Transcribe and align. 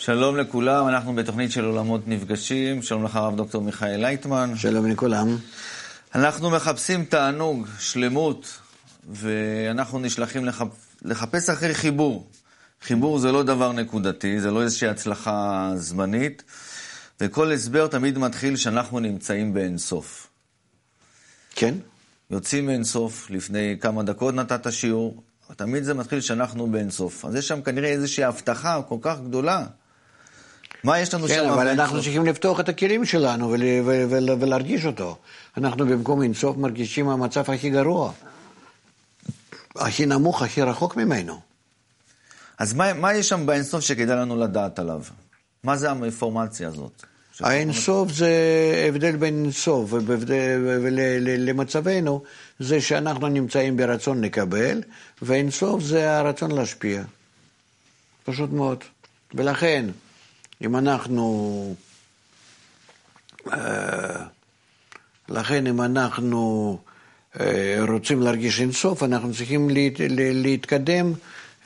שלום 0.00 0.36
לכולם, 0.36 0.88
אנחנו 0.88 1.14
בתוכנית 1.14 1.52
של 1.52 1.64
עולמות 1.64 2.08
נפגשים. 2.08 2.82
שלום 2.82 3.04
לך 3.04 3.16
הרב 3.16 3.36
דוקטור 3.36 3.62
מיכאל 3.62 4.00
לייטמן. 4.00 4.56
שלום 4.56 4.86
לכולם. 4.90 5.36
אנחנו 6.14 6.50
מחפשים 6.50 7.04
תענוג, 7.04 7.66
שלמות, 7.78 8.58
ואנחנו 9.10 9.98
נשלחים 9.98 10.44
לחפ... 10.44 10.66
לחפש 11.02 11.50
אחרי 11.50 11.74
חיבור. 11.74 12.26
חיבור 12.82 13.18
זה 13.18 13.32
לא 13.32 13.42
דבר 13.42 13.72
נקודתי, 13.72 14.40
זה 14.40 14.50
לא 14.50 14.62
איזושהי 14.62 14.88
הצלחה 14.88 15.70
זמנית, 15.76 16.42
וכל 17.20 17.52
הסבר 17.52 17.86
תמיד 17.86 18.18
מתחיל 18.18 18.56
שאנחנו 18.56 19.00
נמצאים 19.00 19.54
באינסוף. 19.54 20.28
כן? 21.54 21.74
יוצאים 22.30 22.66
מאינסוף, 22.66 23.30
לפני 23.30 23.76
כמה 23.80 24.02
דקות 24.02 24.34
נתת 24.34 24.72
שיעור, 24.72 25.22
תמיד 25.56 25.84
זה 25.84 25.94
מתחיל 25.94 26.20
שאנחנו 26.20 26.66
באינסוף. 26.66 27.24
אז 27.24 27.34
יש 27.34 27.48
שם 27.48 27.62
כנראה 27.62 27.88
איזושהי 27.88 28.24
הבטחה 28.24 28.82
כל 28.88 28.98
כך 29.02 29.20
גדולה. 29.20 29.66
מה 30.84 30.98
יש 30.98 31.14
לנו 31.14 31.28
כן, 31.28 31.34
שם? 31.34 31.40
אבל 31.40 31.64
באינסוף? 31.64 31.80
אנחנו 31.80 32.02
צריכים 32.02 32.26
לפתוח 32.26 32.60
את 32.60 32.68
הכלים 32.68 33.04
שלנו 33.04 33.50
ול, 33.50 33.62
ול, 33.84 34.06
ול, 34.08 34.30
ולהרגיש 34.40 34.84
אותו. 34.84 35.16
אנחנו 35.56 35.86
במקום 35.86 36.22
אינסוף 36.22 36.56
מרגישים 36.56 37.08
המצב 37.08 37.50
הכי 37.50 37.70
גרוע. 37.70 38.12
הכי 39.76 40.06
נמוך, 40.06 40.42
הכי 40.42 40.62
רחוק 40.62 40.96
ממנו. 40.96 41.40
אז 42.58 42.72
מה, 42.74 42.92
מה 42.92 43.14
יש 43.14 43.28
שם 43.28 43.46
באינסוף 43.46 43.80
שכדאי 43.80 44.16
לנו 44.16 44.36
לדעת 44.36 44.78
עליו? 44.78 45.02
מה 45.64 45.76
זה 45.76 45.90
האינפורמציה 45.90 46.68
הזאת? 46.68 47.02
האינסוף 47.40 48.12
זה 48.12 48.30
הבדל 48.88 49.16
בין 49.16 49.44
אינסוף 49.44 49.90
ולמצבנו, 50.82 52.22
זה 52.58 52.80
שאנחנו 52.80 53.28
נמצאים 53.28 53.76
ברצון 53.76 54.20
לקבל, 54.20 54.82
ואינסוף 55.22 55.82
זה 55.82 56.18
הרצון 56.18 56.50
להשפיע. 56.50 57.02
פשוט 58.24 58.50
מאוד. 58.50 58.78
ולכן, 59.34 59.84
אם 60.62 60.76
אנחנו... 60.76 61.74
אה, 63.52 64.24
לכן 65.28 65.66
אם 65.66 65.80
אנחנו 65.80 66.78
אה, 67.40 67.76
רוצים 67.88 68.22
להרגיש 68.22 68.60
אינסוף, 68.60 69.02
אנחנו 69.02 69.34
צריכים 69.34 69.70
להת, 69.70 69.92
להתקדם 70.18 71.12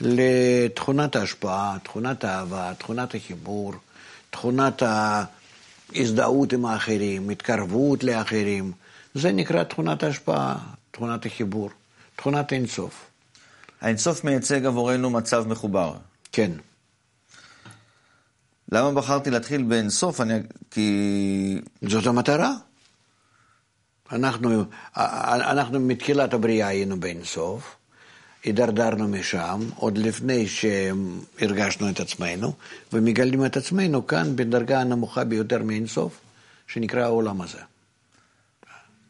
לתכונת 0.01 1.15
ההשפעה, 1.15 1.77
תכונת 1.83 2.23
האהבה, 2.23 2.73
תכונת 2.77 3.15
החיבור, 3.15 3.73
תכונת 4.29 4.83
ההזדהות 5.95 6.53
עם 6.53 6.65
האחרים, 6.65 7.29
התקרבות 7.29 8.03
לאחרים. 8.03 8.71
זה 9.13 9.31
נקרא 9.31 9.63
תכונת 9.63 10.03
ההשפעה, 10.03 10.57
תכונת 10.91 11.25
החיבור, 11.25 11.69
תכונת 12.15 12.53
אינסוף. 12.53 13.05
האינסוף 13.81 14.23
מייצג 14.23 14.65
עבורנו 14.65 15.09
מצב 15.09 15.47
מחובר. 15.47 15.93
כן. 16.31 16.51
למה 18.71 18.91
בחרתי 18.91 19.29
להתחיל 19.29 19.63
באינסוף? 19.63 20.21
אני... 20.21 20.33
כי... 20.71 21.61
זאת 21.81 22.05
המטרה. 22.07 22.53
אנחנו, 24.11 24.65
אנחנו 24.95 25.79
מתחילת 25.79 26.33
הבריאה 26.33 26.67
היינו 26.67 26.99
באינסוף, 26.99 27.75
הידרדרנו 28.43 29.07
משם, 29.07 29.69
עוד 29.75 29.97
לפני 29.97 30.47
שהרגשנו 30.47 31.89
את 31.89 31.99
עצמנו, 31.99 32.53
ומגלים 32.93 33.45
את 33.45 33.57
עצמנו 33.57 34.07
כאן 34.07 34.35
בדרגה 34.35 34.81
הנמוכה 34.81 35.23
ביותר 35.23 35.63
מאינסוף, 35.63 36.21
שנקרא 36.67 37.03
העולם 37.03 37.41
הזה. 37.41 37.59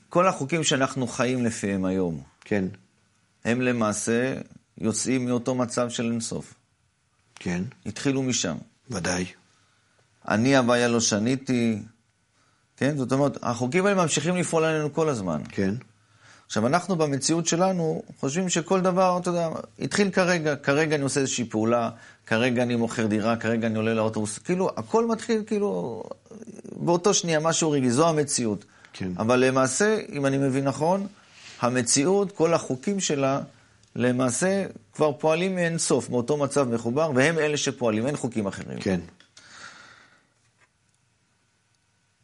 כל 0.10 0.28
החוקים 0.28 0.64
שאנחנו 0.64 1.08
חיים 1.08 1.46
לפיהם 1.46 1.86
היום, 1.86 2.22
כן, 2.42 2.66
הם 3.46 3.62
למעשה 3.62 4.34
יוצאים 4.78 5.26
מאותו 5.26 5.56
מצב 5.56 5.90
של 5.90 6.04
אינסוף. 6.12 6.54
כן, 7.36 7.64
התחילו 7.86 8.24
משם. 8.24 8.58
ודאי. 8.90 9.26
אני 10.28 10.58
הוויה 10.58 10.88
לא 10.88 11.00
שניתי, 11.00 11.82
כן? 12.78 12.98
זאת 12.98 13.12
אומרת, 13.12 13.38
החוקים 13.42 13.86
האלה 13.86 14.02
ממשיכים 14.02 14.36
לפעול 14.36 14.64
עלינו 14.64 14.94
כל 14.94 15.10
הזמן. 15.10 15.42
כן, 15.50 15.74
עכשיו, 16.46 16.68
אנחנו 16.68 16.96
במציאות 16.96 17.48
שלנו 17.48 18.04
חושבים 18.20 18.50
שכל 18.50 18.82
דבר, 18.82 19.18
אתה 19.22 19.30
יודע, 19.30 19.50
התחיל 19.80 20.10
כרגע, 20.10 20.56
כרגע 20.56 20.96
אני 20.96 21.04
עושה 21.04 21.20
איזושהי 21.20 21.46
פעולה, 21.46 21.90
כרגע 22.26 22.64
אני 22.64 22.76
מוכר 22.76 23.06
דירה, 23.06 23.36
כרגע 23.36 23.68
אני 23.68 23.78
עולה 23.78 23.94
לאוטובוס, 23.94 24.38
כאילו, 24.38 24.70
הכל 24.78 25.08
מתחיל 25.08 25.44
כאילו 25.48 26.04
באותו 26.76 27.14
שנייה, 27.14 27.40
משהו 27.40 27.72
רגעי, 27.72 27.92
זו 27.92 28.10
המציאות. 28.10 28.66
כן. 28.94 29.12
אבל 29.18 29.40
למעשה, 29.40 29.98
אם 30.12 30.26
אני 30.26 30.38
מבין 30.38 30.64
נכון, 30.64 31.08
המציאות, 31.62 32.32
כל 32.32 32.54
החוקים 32.54 33.00
שלה, 33.00 33.42
למעשה 33.96 34.66
כבר 34.94 35.12
פועלים 35.12 35.56
מאין 35.56 35.78
סוף, 35.78 36.10
מאותו 36.10 36.38
מצב 36.38 36.70
מחובר, 36.70 37.12
והם 37.16 37.40
אלה 37.40 37.58
שפועלים, 37.58 38.08
אין 38.08 38.16
חוקים 38.16 38.48
אחרים. 38.48 38.80
כן, 38.80 39.00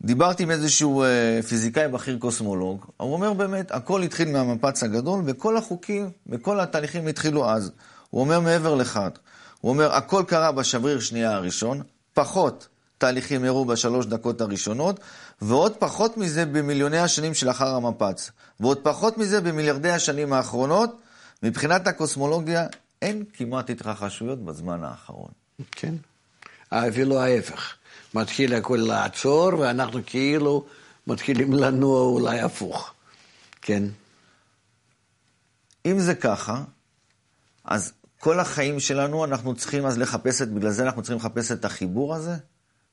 דיברתי 0.02 0.44
עם 0.44 0.52
איזשהו 0.52 1.04
אה, 1.04 1.40
פיזיקאי 1.48 1.88
בכיר 1.88 2.18
קוסמולוג, 2.20 2.86
הוא 2.98 3.14
אומר 3.14 3.34
באמת, 3.34 3.72
הכל 3.72 4.04
התחיל 4.04 4.32
מהמפץ 4.32 4.84
הגדול, 4.84 5.22
וכל 5.26 5.58
החוקים 5.58 6.10
וכל 6.28 6.60
התהליכים 6.60 7.08
התחילו 7.08 7.50
אז. 7.50 7.72
הוא 8.10 8.22
אומר 8.22 8.40
מעבר 8.40 8.76
לכך, 8.76 9.10
הוא 9.62 9.72
אומר, 9.72 9.94
הכל 9.94 10.24
קרה 10.28 10.52
בשבריר 10.52 11.00
שנייה 11.00 11.32
הראשון, 11.32 11.82
פחות 12.14 12.68
תהליכים 12.98 13.46
אירעו 13.46 13.66
בשלוש 13.66 14.06
דקות 14.06 14.42
הראשונות, 14.42 15.00
ועוד 15.42 15.74
פחות 15.80 16.18
מזה 16.18 16.46
במיליוני 16.46 17.00
השנים 17.00 17.34
שלאחר 17.34 17.76
המפץ, 17.76 18.32
ועוד 18.60 18.78
פחות 18.84 19.18
מזה 19.18 19.42
במיליארדי 19.42 19.92
השנים 19.92 20.34
האחרונות. 20.34 21.02
מבחינת 21.44 21.88
הקוסמולוגיה, 21.88 22.68
אין 23.02 23.24
כמעט 23.34 23.70
התרחשויות 23.70 24.46
בזמן 24.46 24.84
האחרון. 24.84 25.32
כן. 25.72 25.96
אפילו 26.70 27.22
ההפך. 27.22 27.74
מתחיל 28.14 28.54
הכל 28.54 28.80
לעצור, 28.88 29.60
ואנחנו 29.60 30.00
כאילו 30.06 30.66
מתחילים 31.08 31.54
לנוע 31.54 32.02
אולי 32.02 32.40
הפוך. 32.40 32.94
כן, 33.62 33.84
אם 35.86 36.00
זה 36.00 36.16
ככה, 36.16 36.64
אז 37.66 37.94
כל 38.20 38.40
החיים 38.40 38.80
שלנו, 38.80 39.26
אנחנו 39.26 39.56
צריכים 39.56 39.86
אז 39.86 39.98
לחפש 39.98 40.42
את, 40.42 40.52
בגלל 40.52 40.72
זה 40.72 40.84
אנחנו 40.84 41.02
צריכים 41.02 41.18
לחפש 41.18 41.52
את 41.52 41.66
החיבור 41.66 42.16
הזה? 42.16 42.36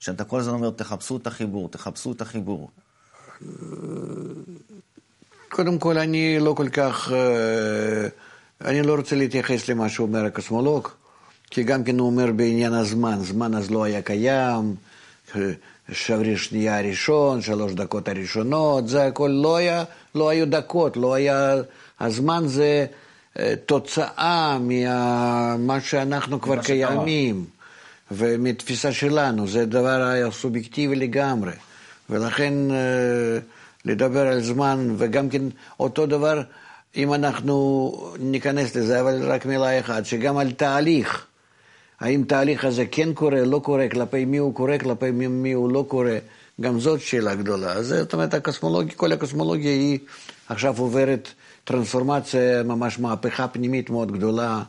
שאתה 0.01 0.25
כל 0.25 0.41
הזמן 0.41 0.55
אומר, 0.55 0.71
תחפשו 0.71 1.17
את 1.17 1.27
החיבור, 1.27 1.69
תחפשו 1.69 2.13
את 2.13 2.21
החיבור. 2.21 2.71
קודם 5.49 5.79
כל, 5.79 5.99
אני 5.99 6.39
לא 6.41 6.53
כל 6.53 6.69
כך, 6.69 7.13
אה, 7.13 8.09
אני 8.61 8.83
לא 8.83 8.95
רוצה 8.95 9.17
להתייחס 9.17 9.69
למה 9.69 9.89
שאומר 9.89 10.25
הקוסמולוג, 10.25 10.89
כי 11.51 11.63
גם 11.63 11.85
כן 11.85 11.99
הוא 11.99 12.07
אומר 12.07 12.33
בעניין 12.33 12.73
הזמן, 12.73 13.19
זמן 13.25 13.55
אז 13.55 13.71
לא 13.71 13.85
היה 13.85 14.03
קיים, 14.03 14.75
שבריר 15.93 16.37
שנייה 16.37 16.79
הראשון, 16.79 17.43
שלוש 17.43 17.73
דקות 17.73 18.09
הראשונות, 18.09 18.89
זה 18.89 19.07
הכל 19.07 19.31
לא 19.43 19.57
היה, 19.57 19.85
לא 20.15 20.29
היו 20.29 20.47
דקות, 20.47 20.97
לא 20.97 21.15
היה, 21.15 21.55
הזמן 22.01 22.43
זה 22.47 22.87
אה, 23.39 23.55
תוצאה 23.67 24.59
ממה 24.61 25.81
שאנחנו 25.81 26.41
כבר. 26.41 26.63
קיימים, 26.63 27.45
ומתפיסה 28.11 28.93
שלנו, 28.93 29.49
זה 29.49 29.67
דבר 29.67 30.31
סובייקטיבי 30.31 30.97
לגמרי, 30.97 31.53
ולכן 32.11 32.55
לדבר 33.85 34.27
על 34.27 34.41
זמן, 34.41 34.95
וגם 34.99 35.29
כן 35.29 35.43
אותו 35.81 36.07
דבר, 36.07 36.43
אם 36.97 37.15
אנחנו 37.15 37.93
ניכנס 38.19 38.77
לזה, 38.77 39.01
אבל 39.01 39.33
רק 39.33 39.47
מילה 39.47 39.81
אחת, 39.81 40.07
שגם 40.07 40.39
על 40.39 40.53
תהליך. 40.53 41.27
האם 42.01 42.25
תהליך 42.27 42.65
הזה 42.65 42.87
כן 42.91 43.13
קורה, 43.15 43.45
לא 43.45 43.59
קורה, 43.59 43.89
כלפי 43.89 44.25
מי 44.25 44.37
הוא 44.37 44.55
קורה, 44.55 44.79
כלפי 44.79 45.11
מי, 45.11 45.27
מי 45.27 45.53
הוא 45.53 45.73
לא 45.73 45.85
קורה, 45.89 46.19
גם 46.61 46.81
זאת 46.81 47.01
שאלה 47.01 47.35
גדולה. 47.35 47.83
זאת 47.83 48.13
אומרת, 48.13 48.35
הקוסמולוגיה, 48.35 48.95
כל 48.95 49.13
הקוסמולוגיה 49.13 49.71
היא 49.71 49.99
עכשיו 50.49 50.75
עוברת 50.79 51.29
טרנספורמציה, 51.65 52.63
ממש 52.63 52.99
מהפכה 52.99 53.49
פנימית 53.49 53.91
מאוד 53.91 54.13
גדולה, 54.13 54.63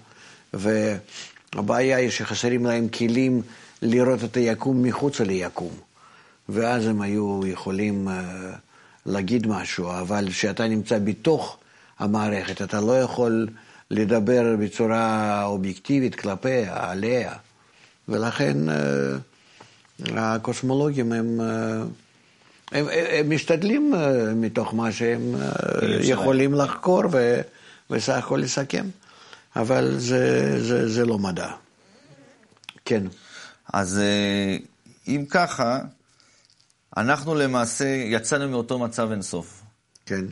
והבעיה 0.53 1.97
היא 1.97 2.09
שחסרים 2.09 2.65
להם 2.65 2.87
כלים 2.87 3.41
לראות 3.81 4.23
את 4.23 4.37
היקום 4.37 4.83
מחוץ 4.83 5.21
ליקום. 5.21 5.71
ואז 6.49 6.87
הם 6.87 7.01
היו 7.01 7.41
יכולים 7.45 8.07
uh, 8.07 8.11
להגיד 9.05 9.47
משהו, 9.47 9.91
אבל 9.91 10.29
כשאתה 10.29 10.67
נמצא 10.67 10.99
בתוך 11.03 11.57
המערכת, 11.99 12.61
אתה 12.61 12.81
לא 12.81 12.99
יכול 12.99 13.47
לדבר 13.91 14.55
בצורה 14.59 15.43
אובייקטיבית 15.45 16.15
כלפיה, 16.15 16.91
עליה. 16.91 17.33
ולכן 18.07 18.57
uh, 18.69 20.11
הקוסמולוגים 20.15 21.11
הם, 21.11 21.39
uh, 21.39 21.43
הם, 21.43 22.87
הם, 22.87 23.05
הם 23.09 23.29
משתדלים 23.29 23.93
uh, 23.93 23.97
מתוך 24.35 24.73
מה 24.73 24.91
שהם 24.91 25.35
uh, 25.35 25.85
יכולים 26.01 26.53
לחקור 26.53 27.03
ו, 27.11 27.41
וסך 27.89 28.13
הכל 28.13 28.37
לסכם, 28.43 28.85
אבל 29.55 29.95
זה, 29.97 30.55
זה, 30.61 30.89
זה 30.89 31.05
לא 31.05 31.19
מדע. 31.19 31.51
כן. 32.85 33.03
אז 33.73 33.99
אה, 33.99 34.57
אם 35.07 35.25
ככה, 35.29 35.79
אנחנו 36.97 37.35
למעשה 37.35 37.85
יצאנו 37.85 38.49
מאותו 38.49 38.79
מצב 38.79 39.11
אינסוף. 39.11 39.61
כן. 40.05 40.25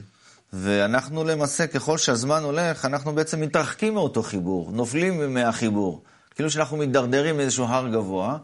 ואנחנו 0.54 1.24
למעשה, 1.24 1.68
ככל 1.68 1.98
שהזמן 1.98 2.44
הולך, 2.44 2.86
אנחנו 2.86 3.16
בעצם 3.16 3.42
מתרחקים 3.42 3.94
מאותו 3.94 4.24
חיבור, 4.24 4.72
נופלים 4.72 5.34
מהחיבור. 5.34 6.04
כאילו 6.36 6.52
שאנחנו 6.52 6.78
מידרדרים 6.78 7.38
מאיזשהו 7.38 7.66
הר 7.66 7.88
גבוה, 7.88 8.38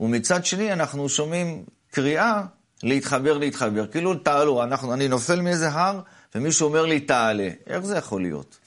ומצד 0.00 0.44
שני 0.44 0.72
אנחנו 0.72 1.08
שומעים 1.08 1.64
קריאה 1.90 2.42
להתחבר, 2.82 3.38
להתחבר. 3.38 3.86
כאילו 3.86 4.14
תעלו, 4.14 4.62
אנחנו, 4.62 4.92
אני 4.92 5.08
נופל 5.08 5.40
מאיזה 5.40 5.68
הר, 5.68 6.00
ומישהו 6.34 6.66
אומר 6.66 6.86
לי 6.86 7.00
תעלה. 7.00 7.48
איך 7.66 7.84
זה 7.84 7.96
יכול 7.96 8.22
להיות? 8.22 8.58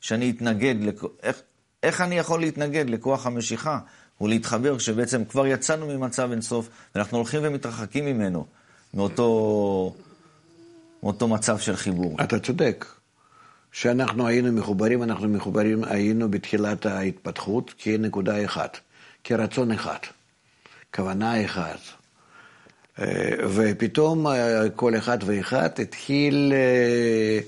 שאני 0.00 0.30
אתנגד, 0.30 0.74
לכ... 0.80 1.04
איך, 1.22 1.42
איך 1.82 2.00
אני 2.00 2.18
יכול 2.18 2.40
להתנגד 2.40 2.90
לכוח 2.90 3.26
המשיכה 3.26 3.78
ולהתחבר 4.20 4.78
כשבעצם 4.78 5.24
כבר 5.24 5.46
יצאנו 5.46 5.86
ממצב 5.86 6.30
אינסוף, 6.30 6.68
ואנחנו 6.94 7.18
הולכים 7.18 7.40
ומתרחקים 7.42 8.06
ממנו, 8.06 8.46
מאותו, 8.94 9.94
מאותו 11.02 11.28
מצב 11.28 11.58
של 11.58 11.76
חיבור. 11.76 12.16
אתה 12.22 12.38
צודק. 12.38 12.86
כשאנחנו 13.72 14.26
היינו 14.26 14.52
מחוברים, 14.52 15.02
אנחנו 15.02 15.28
מחוברים, 15.28 15.84
היינו 15.84 16.30
בתחילת 16.30 16.86
ההתפתחות 16.86 17.74
כנקודה 17.78 18.44
אחת, 18.44 18.78
כרצון 19.24 19.72
אחד, 19.72 19.98
כוונה 20.94 21.44
אחת. 21.44 21.78
אה, 22.98 23.30
ופתאום 23.54 24.26
אה, 24.26 24.70
כל 24.76 24.96
אחד 24.96 25.18
ואחד 25.26 25.68
התחיל, 25.82 26.52
אה, 26.52 27.38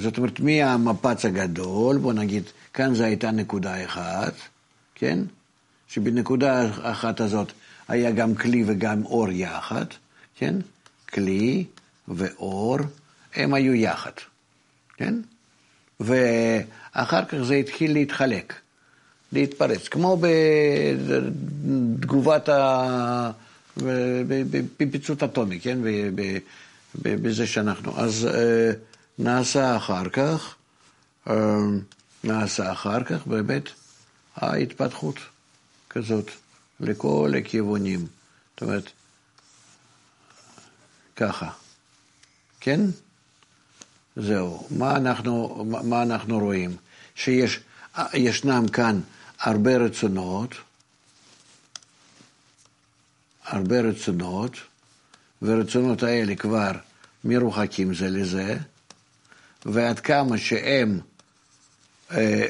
זאת 0.00 0.18
אומרת, 0.18 0.40
מהמפץ 0.40 1.24
הגדול, 1.24 1.98
בוא 1.98 2.12
נגיד, 2.12 2.42
כאן 2.74 2.94
זו 2.94 3.04
הייתה 3.04 3.30
נקודה 3.30 3.84
אחת, 3.84 4.34
כן? 4.94 5.18
שבנקודה 5.88 6.70
אחת 6.82 7.20
הזאת 7.20 7.52
היה 7.88 8.10
גם 8.10 8.34
כלי 8.34 8.64
וגם 8.66 9.04
אור 9.04 9.28
יחד, 9.30 9.86
כן? 10.34 10.54
כלי 11.12 11.64
ואור, 12.08 12.78
הם 13.34 13.54
היו 13.54 13.74
יחד, 13.74 14.10
כן? 14.96 15.14
ואחר 16.00 17.24
כך 17.24 17.36
זה 17.42 17.54
התחיל 17.54 17.92
להתחלק, 17.92 18.54
להתפרץ, 19.32 19.88
כמו 19.88 20.18
בתגובת 22.00 22.48
ה... 22.48 23.30
בפיצוץ 24.80 25.22
אטומי, 25.22 25.60
כן? 25.60 25.78
בזה 26.94 27.46
שאנחנו. 27.46 28.00
אז 28.00 28.26
אה, 28.34 28.70
נעשה 29.18 29.76
אחר 29.76 30.08
כך, 30.08 30.54
אה, 31.30 31.34
נעשה 32.24 32.72
אחר 32.72 33.04
כך 33.04 33.26
באמת 33.26 33.68
ההתפתחות 34.36 35.16
כזאת 35.90 36.30
לכל 36.80 37.32
הכיוונים. 37.38 38.06
זאת 38.54 38.62
אומרת, 38.62 38.90
ככה, 41.16 41.50
כן? 42.66 42.80
זהו. 44.16 44.66
מה 44.70 44.96
אנחנו, 44.96 45.64
מה 45.84 46.02
אנחנו 46.02 46.38
רואים? 46.38 46.76
שישנם 47.14 48.68
כאן 48.72 49.00
הרבה 49.40 49.76
רצונות, 49.76 50.54
הרבה 53.44 53.80
רצונות, 53.80 54.52
והרצונות 55.42 56.02
האלה 56.02 56.36
כבר 56.36 56.72
מרוחקים 57.24 57.94
זה 57.94 58.10
לזה, 58.10 58.56
ועד 59.66 60.00
כמה 60.00 60.38
שהם, 60.38 61.00
אה, 62.10 62.46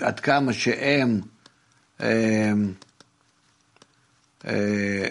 עד 0.00 0.20
כמה 0.20 0.52
שהם, 0.52 1.20
אה, 2.00 2.52
אה, 4.46 5.08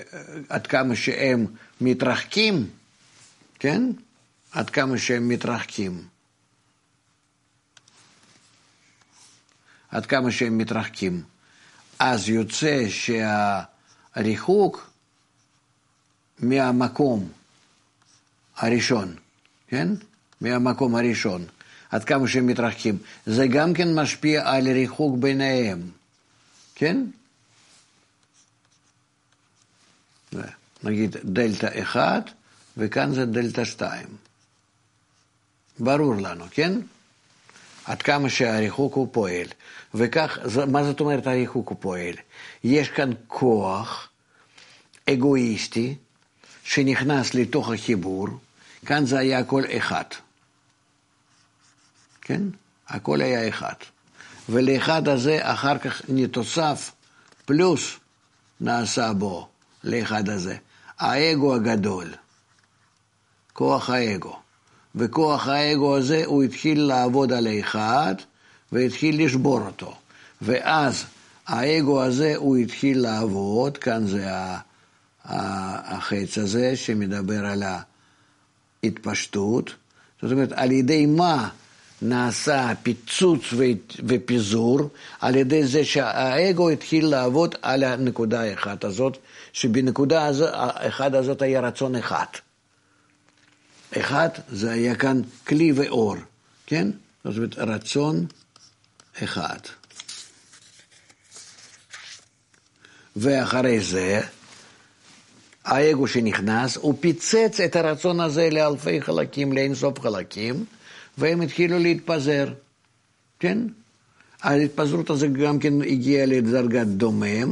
עד 0.49 0.67
כמה 0.67 0.95
שהם 0.95 1.45
מתרחקים, 1.81 2.69
כן? 3.59 3.83
עד 4.51 4.69
כמה 4.69 4.97
שהם 4.97 5.29
מתרחקים. 5.29 6.07
עד 9.89 10.05
כמה 10.05 10.31
שהם 10.31 10.57
מתרחקים. 10.57 11.23
אז 11.99 12.29
יוצא 12.29 12.85
שהריחוק 14.15 14.91
מהמקום 16.39 17.29
הראשון, 18.57 19.15
כן? 19.67 19.87
מהמקום 20.41 20.95
הראשון, 20.95 21.45
עד 21.89 22.03
כמה 22.03 22.27
שהם 22.27 22.47
מתרחקים, 22.47 22.97
זה 23.25 23.47
גם 23.47 23.73
כן 23.73 23.95
משפיע 23.95 24.51
על 24.51 24.67
ריחוק 24.67 25.17
ביניהם, 25.17 25.91
כן? 26.75 27.05
נגיד 30.83 31.15
דלתא 31.23 31.81
1, 31.81 32.31
וכאן 32.79 33.13
זה 33.13 33.25
דלתא 33.25 33.65
2. 33.65 34.07
ברור 35.79 36.15
לנו, 36.15 36.45
כן? 36.51 36.79
עד 37.85 38.01
כמה 38.01 38.29
שהריחוק 38.29 38.93
הוא 38.93 39.07
פועל. 39.11 39.47
וכך, 39.93 40.37
מה 40.67 40.83
זאת 40.83 40.99
אומרת 40.99 41.27
הריחוק 41.27 41.69
הוא 41.69 41.77
פועל? 41.79 42.13
יש 42.63 42.89
כאן 42.89 43.11
כוח 43.27 44.09
אגואיסטי 45.09 45.95
שנכנס 46.63 47.33
לתוך 47.33 47.71
החיבור, 47.71 48.27
כאן 48.85 49.05
זה 49.05 49.19
היה 49.19 49.39
הכל 49.39 49.63
אחד. 49.77 50.03
כן? 52.21 52.41
הכל 52.87 53.21
היה 53.21 53.49
אחד. 53.49 53.73
ולאחד 54.49 55.07
הזה 55.07 55.39
אחר 55.41 55.77
כך 55.77 56.01
נתוסף 56.09 56.91
פלוס 57.45 57.99
נעשה 58.61 59.13
בו, 59.13 59.47
לאחד 59.83 60.29
הזה. 60.29 60.57
האגו 60.99 61.55
הגדול, 61.55 62.13
כוח 63.59 63.89
האגו. 63.89 64.35
וכוח 64.95 65.47
האגו 65.47 65.97
הזה, 65.97 66.25
הוא 66.25 66.43
התחיל 66.43 66.81
לעבוד 66.81 67.33
על 67.33 67.47
האחד 67.47 68.15
והתחיל 68.71 69.25
לשבור 69.25 69.61
אותו. 69.61 69.95
ואז 70.41 71.05
האגו 71.47 72.03
הזה, 72.03 72.33
הוא 72.35 72.57
התחיל 72.57 73.01
לעבוד, 73.01 73.77
כאן 73.77 74.07
זה 74.07 74.27
החץ 75.25 76.37
הזה 76.37 76.75
שמדבר 76.75 77.45
על 77.45 77.63
ההתפשטות. 78.83 79.73
זאת 80.21 80.31
אומרת, 80.31 80.51
על 80.51 80.71
ידי 80.71 81.05
מה 81.05 81.49
נעשה 82.01 82.71
פיצוץ 82.83 83.41
ופיזור? 84.07 84.79
על 85.21 85.35
ידי 85.35 85.65
זה 85.65 85.85
שהאגו 85.85 86.69
התחיל 86.69 87.05
לעבוד 87.05 87.55
על 87.61 87.83
הנקודה 87.83 88.41
האחת 88.41 88.83
הזאת, 88.83 89.17
שבנקודה 89.53 90.29
האחת 90.53 91.13
הזאת 91.13 91.41
היה 91.41 91.61
רצון 91.61 91.95
אחד. 91.95 92.25
אחד, 93.97 94.29
זה 94.51 94.71
היה 94.71 94.95
כאן 94.95 95.21
כלי 95.47 95.71
ואור, 95.71 96.15
כן? 96.65 96.87
זאת 97.23 97.37
אומרת, 97.37 97.57
רצון 97.57 98.25
אחד. 99.23 99.59
ואחרי 103.15 103.79
זה, 103.79 104.21
האגו 105.65 106.07
שנכנס, 106.07 106.75
הוא 106.75 106.95
פיצץ 106.99 107.59
את 107.65 107.75
הרצון 107.75 108.19
הזה 108.19 108.49
לאלפי 108.51 109.01
חלקים, 109.01 109.53
לאינסוף 109.53 109.99
חלקים, 109.99 110.65
והם 111.17 111.41
התחילו 111.41 111.79
להתפזר, 111.79 112.53
כן? 113.39 113.57
ההתפזרות 114.41 115.09
הזו 115.09 115.27
גם 115.33 115.59
כן 115.59 115.81
הגיעה 115.81 116.25
לדרגת 116.25 116.87
דומם, 116.87 117.51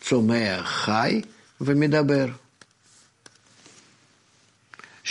צומח, 0.00 0.66
חי 0.66 1.20
ומדבר. 1.60 2.26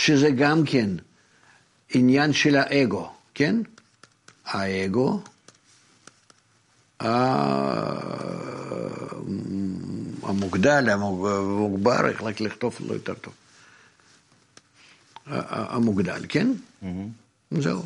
שזה 0.00 0.30
גם 0.30 0.64
כן 0.66 0.90
עניין 1.94 2.32
של 2.32 2.56
האגו, 2.56 3.12
כן? 3.34 3.56
האגו, 4.44 5.22
המוגדל, 10.22 10.90
המוגבר, 10.90 12.08
איך 12.08 12.22
רק 12.22 12.40
לכתוב 12.40 12.76
לא 12.86 12.94
יותר 12.94 13.14
טוב. 13.14 13.34
המוגדל, 15.26 16.24
כן? 16.28 16.52
Mm-hmm. 16.82 16.86
זהו. 17.50 17.82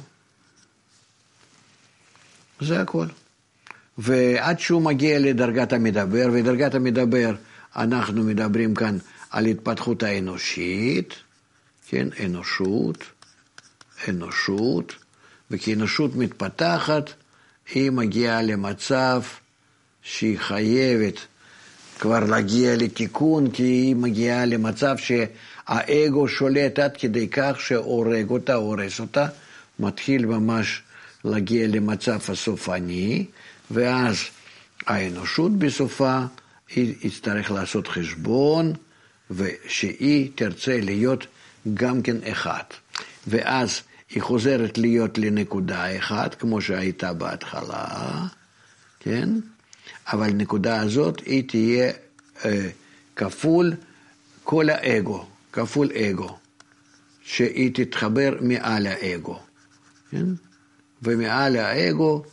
זה 2.60 2.80
הכל. 2.80 3.06
ועד 3.98 4.60
שהוא 4.60 4.82
מגיע 4.82 5.18
לדרגת 5.18 5.72
המדבר, 5.72 6.26
ודרגת 6.32 6.74
המדבר, 6.74 7.34
אנחנו 7.76 8.22
מדברים 8.22 8.74
כאן 8.74 8.98
על 9.30 9.46
התפתחות 9.46 10.02
האנושית, 10.02 11.14
כן, 11.88 12.08
אנושות, 12.24 13.04
אנושות, 14.08 14.94
וכאנושות 15.50 16.16
מתפתחת, 16.16 17.10
היא 17.74 17.90
מגיעה 17.90 18.42
למצב 18.42 19.22
שהיא 20.02 20.38
חייבת 20.38 21.20
כבר 21.98 22.24
להגיע 22.24 22.76
לתיקון, 22.76 23.50
כי 23.50 23.62
היא 23.62 23.96
מגיעה 23.96 24.44
למצב 24.44 24.96
שהאגו 24.98 26.28
שולט 26.28 26.78
עד 26.78 26.96
כדי 26.96 27.28
כך 27.28 27.56
שהורג 27.60 28.30
אותה, 28.30 28.54
הורס 28.54 29.00
אותה, 29.00 29.26
מתחיל 29.78 30.26
ממש 30.26 30.82
להגיע 31.24 31.66
למצב 31.68 32.18
הסופני, 32.28 33.26
ואז 33.70 34.16
האנושות 34.86 35.58
בסופה, 35.58 36.20
היא 36.74 36.94
תצטרך 37.00 37.50
לעשות 37.50 37.88
חשבון, 37.88 38.72
ושהיא 39.30 40.30
תרצה 40.34 40.80
להיות 40.80 41.26
גם 41.74 42.02
כן 42.02 42.16
אחד. 42.22 42.62
ואז 43.26 43.80
היא 44.10 44.22
חוזרת 44.22 44.78
להיות 44.78 45.18
לנקודה 45.18 45.98
אחת, 45.98 46.34
כמו 46.34 46.60
שהייתה 46.60 47.12
בהתחלה, 47.12 48.26
כן? 49.00 49.28
אבל 50.06 50.32
נקודה 50.32 50.80
הזאת, 50.80 51.20
היא 51.20 51.48
תהיה 51.48 51.92
אה, 52.44 52.70
כפול 53.16 53.72
כל 54.44 54.70
האגו, 54.70 55.26
כפול 55.52 55.88
אגו, 55.92 56.38
שהיא 57.22 57.70
תתחבר 57.74 58.36
מעל 58.40 58.86
האגו, 58.86 59.40
כן? 60.10 60.26
ומעל 61.02 61.56
האגו, 61.56 62.24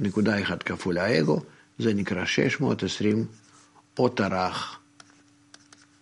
נקודה 0.00 0.42
אחת 0.42 0.62
כפול 0.62 0.98
האגו, 0.98 1.40
זה 1.78 1.94
נקרא 1.94 2.24
620 2.24 3.26
אות 3.98 4.20
הרך 4.20 4.78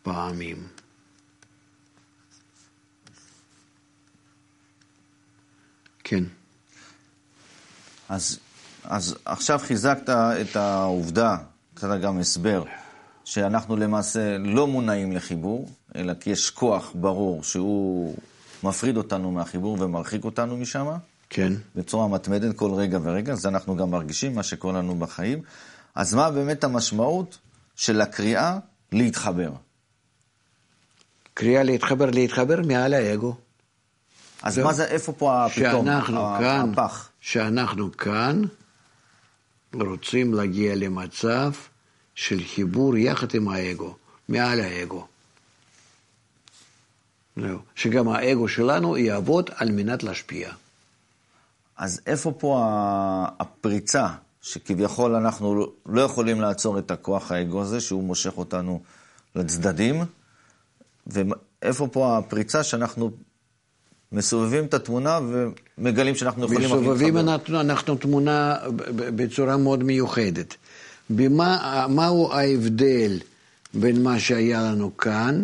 פעמים. 0.02 0.71
כן. 6.12 6.24
אז, 8.08 8.38
אז 8.84 9.16
עכשיו 9.24 9.58
חיזקת 9.58 10.08
את 10.40 10.56
העובדה, 10.56 11.36
קצת 11.74 11.88
גם 12.02 12.18
הסבר, 12.18 12.64
שאנחנו 13.24 13.76
למעשה 13.76 14.38
לא 14.38 14.66
מונעים 14.66 15.12
לחיבור, 15.12 15.68
אלא 15.96 16.14
כי 16.14 16.30
יש 16.30 16.50
כוח 16.50 16.92
ברור 16.94 17.42
שהוא 17.42 18.16
מפריד 18.62 18.96
אותנו 18.96 19.30
מהחיבור 19.30 19.76
ומרחיק 19.80 20.24
אותנו 20.24 20.56
משם. 20.56 20.86
כן. 21.30 21.52
בצורה 21.76 22.08
מתמדת 22.08 22.56
כל 22.56 22.74
רגע 22.74 22.98
ורגע, 23.02 23.34
זה 23.34 23.48
אנחנו 23.48 23.76
גם 23.76 23.90
מרגישים, 23.90 24.34
מה 24.34 24.42
שקורה 24.42 24.78
לנו 24.78 24.94
בחיים. 24.94 25.42
אז 25.94 26.14
מה 26.14 26.30
באמת 26.30 26.64
המשמעות 26.64 27.38
של 27.76 28.00
הקריאה 28.00 28.58
להתחבר? 28.92 29.52
קריאה 31.34 31.62
להתחבר, 31.62 32.10
להתחבר 32.10 32.60
מעל 32.66 32.94
האגו. 32.94 33.36
אז 34.42 34.58
מה 34.58 34.72
זה, 34.72 34.84
איפה 34.84 35.12
פה 35.12 35.46
פתאום 35.54 35.88
הפח? 35.88 37.08
שאנחנו 37.20 37.92
כאן 37.92 38.42
רוצים 39.74 40.34
להגיע 40.34 40.74
למצב 40.74 41.52
של 42.14 42.44
חיבור 42.54 42.96
יחד 42.96 43.34
עם 43.34 43.48
האגו, 43.48 43.96
מעל 44.28 44.60
האגו. 44.60 45.06
זהו. 47.36 47.58
שגם 47.74 48.08
האגו 48.08 48.48
שלנו 48.48 48.96
יעבוד 48.96 49.50
על 49.54 49.70
מנת 49.70 50.02
להשפיע. 50.02 50.50
אז 51.76 52.00
איפה 52.06 52.32
פה 52.38 52.64
הפריצה, 53.38 54.08
שכביכול 54.42 55.14
אנחנו 55.14 55.66
לא 55.86 56.00
יכולים 56.00 56.40
לעצור 56.40 56.78
את 56.78 56.90
הכוח 56.90 57.32
האגו 57.32 57.62
הזה, 57.62 57.80
שהוא 57.80 58.04
מושך 58.04 58.38
אותנו 58.38 58.82
לצדדים, 59.34 60.04
ואיפה 61.06 61.88
פה 61.92 62.18
הפריצה 62.18 62.64
שאנחנו 62.64 63.10
מסובבים 64.12 64.64
את 64.64 64.74
התמונה 64.74 65.20
ומגלים 65.78 66.14
שאנחנו 66.14 66.44
יכולים... 66.44 66.62
מסובבים 66.70 67.18
אנחנו, 67.18 67.60
אנחנו 67.60 67.94
תמונה 67.94 68.56
בצורה 68.94 69.56
מאוד 69.56 69.84
מיוחדת. 69.84 70.56
במה, 71.10 71.86
מהו 71.88 72.32
ההבדל 72.32 73.18
בין 73.74 74.02
מה 74.02 74.20
שהיה 74.20 74.62
לנו 74.62 74.96
כאן, 74.96 75.42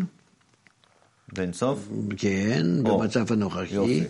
בין 1.32 1.52
סוף? 1.52 1.88
כן, 2.16 2.66
או, 2.86 2.98
במצב 2.98 3.32
הנוכחי, 3.32 3.74
יופי. 3.74 4.04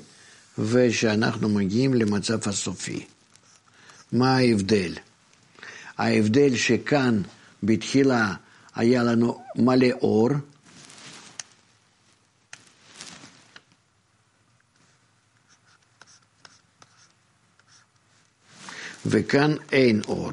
ושאנחנו 0.58 1.48
מגיעים 1.48 1.94
למצב 1.94 2.38
הסופי. 2.48 3.04
מה 4.12 4.36
ההבדל? 4.36 4.94
ההבדל 5.98 6.56
שכאן 6.56 7.22
בתחילה 7.62 8.34
היה 8.74 9.02
לנו 9.02 9.40
מלא 9.56 9.88
אור, 10.02 10.28
וכאן 19.10 19.54
אין 19.72 20.02
אור. 20.08 20.30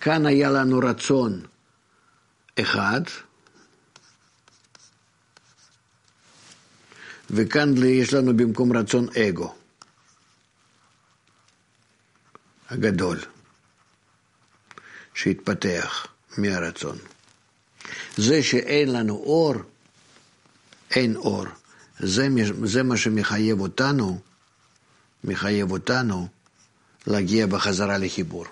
כאן 0.00 0.26
היה 0.26 0.50
לנו 0.50 0.78
רצון 0.78 1.46
אחד, 2.60 3.00
וכאן 7.30 7.74
יש 7.86 8.14
לנו 8.14 8.36
במקום 8.36 8.76
רצון 8.76 9.06
אגו 9.16 9.54
הגדול 12.68 13.18
שהתפתח 15.14 16.06
מהרצון. 16.38 16.98
זה 18.16 18.42
שאין 18.42 18.92
לנו 18.92 19.14
אור, 19.14 19.54
אין 20.90 21.16
אור. 21.16 21.44
זה, 22.00 22.28
זה 22.64 22.82
מה 22.82 22.96
שמחייב 22.96 23.60
אותנו, 23.60 24.18
מחייב 25.24 25.70
אותנו 25.70 26.28
להגיע 27.06 27.46
בחזרה 27.46 27.98
לחיבור. 27.98 28.44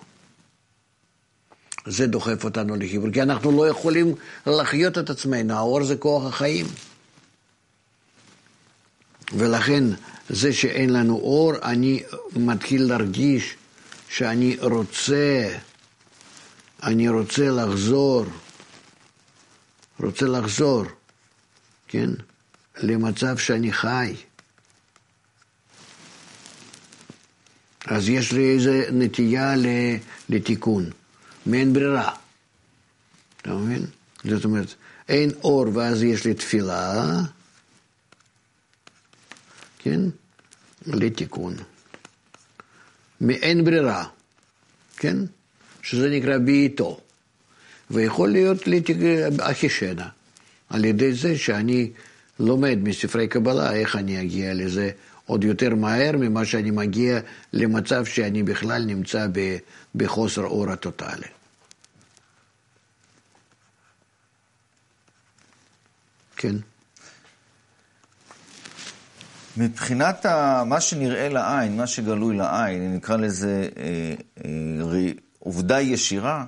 זה 1.86 2.06
דוחף 2.06 2.44
אותנו 2.44 2.76
לחיבור, 2.76 3.10
כי 3.12 3.22
אנחנו 3.22 3.52
לא 3.52 3.68
יכולים 3.68 4.14
לחיות 4.46 4.98
את 4.98 5.10
עצמנו, 5.10 5.54
האור 5.54 5.84
זה 5.84 5.96
כוח 5.96 6.24
החיים. 6.24 6.66
ולכן 9.32 9.84
זה 10.28 10.52
שאין 10.52 10.90
לנו 10.90 11.14
אור, 11.14 11.52
אני 11.62 12.02
מתחיל 12.36 12.82
להרגיש 12.82 13.56
שאני 14.08 14.56
רוצה, 14.60 15.56
אני 16.82 17.08
רוצה 17.08 17.50
לחזור, 17.50 18.24
רוצה 20.00 20.26
לחזור, 20.26 20.84
כן, 21.88 22.10
למצב 22.82 23.38
שאני 23.38 23.72
חי. 23.72 24.14
אז 27.86 28.08
יש 28.08 28.32
לי 28.32 28.54
איזו 28.54 28.70
נטייה 28.92 29.54
לתיקון. 30.28 30.90
מאין 31.46 31.72
ברירה. 31.72 32.14
אתה 33.42 33.54
מבין? 33.54 33.86
זאת 34.24 34.44
אומרת, 34.44 34.74
אין 35.08 35.30
אור 35.42 35.66
ואז 35.74 36.02
יש 36.02 36.24
לי 36.24 36.34
תפילה, 36.34 37.20
כן? 39.78 40.00
לתיקון. 40.86 41.56
מאין 43.20 43.64
ברירה, 43.64 44.04
כן? 44.96 45.16
שזה 45.82 46.10
נקרא 46.10 46.38
בעיתו. 46.38 47.00
ויכול 47.90 48.30
להיות 48.30 48.66
לתיק... 48.66 48.96
אחישנה, 49.40 50.08
על 50.68 50.84
ידי 50.84 51.14
זה 51.14 51.38
שאני 51.38 51.90
לומד 52.38 52.78
מספרי 52.82 53.28
קבלה 53.28 53.72
איך 53.72 53.96
אני 53.96 54.20
אגיע 54.20 54.54
לזה 54.54 54.90
עוד 55.26 55.44
יותר 55.44 55.74
מהר 55.74 56.12
ממה 56.16 56.44
שאני 56.44 56.70
מגיע 56.70 57.20
למצב 57.52 58.04
שאני 58.04 58.42
בכלל 58.42 58.84
נמצא 58.84 59.26
בחוסר 59.94 60.44
אור 60.44 60.70
הטוטאלי. 60.70 61.26
כן. 66.36 66.56
מבחינת 69.56 70.26
מה 70.66 70.80
שנראה 70.80 71.28
לעין, 71.28 71.76
מה 71.76 71.86
שגלוי 71.86 72.36
לעין, 72.36 72.94
נקרא 72.96 73.16
לזה 73.16 73.68
אה, 73.76 74.14
אה, 74.44 75.10
עובדה 75.38 75.80
ישירה, 75.80 76.44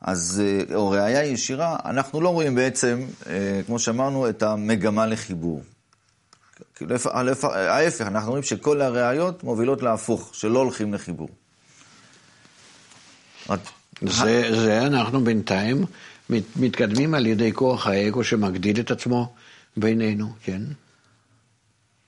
אז, 0.00 0.42
אה, 0.44 0.74
או 0.74 0.90
ראייה 0.90 1.24
ישירה, 1.24 1.76
אנחנו 1.84 2.20
לא 2.20 2.28
רואים 2.28 2.54
בעצם, 2.54 3.06
אה, 3.26 3.60
כמו 3.66 3.78
שאמרנו, 3.78 4.28
את 4.28 4.42
המגמה 4.42 5.06
לחיבור. 5.06 5.62
כאילו, 6.74 6.94
ההפך, 7.44 8.06
אנחנו 8.06 8.30
רואים 8.30 8.44
שכל 8.44 8.80
הראיות 8.80 9.44
מובילות 9.44 9.82
להפוך, 9.82 10.30
שלא 10.34 10.58
הולכים 10.58 10.94
לחיבור. 10.94 11.28
זה, 14.02 14.60
זה 14.60 14.86
אנחנו 14.86 15.24
בינתיים 15.24 15.84
מתקדמים 16.56 17.14
על 17.14 17.26
ידי 17.26 17.52
כוח 17.52 17.86
האגו 17.86 18.24
שמגדיל 18.24 18.80
את 18.80 18.90
עצמו 18.90 19.32
בינינו, 19.76 20.32
כן? 20.42 20.62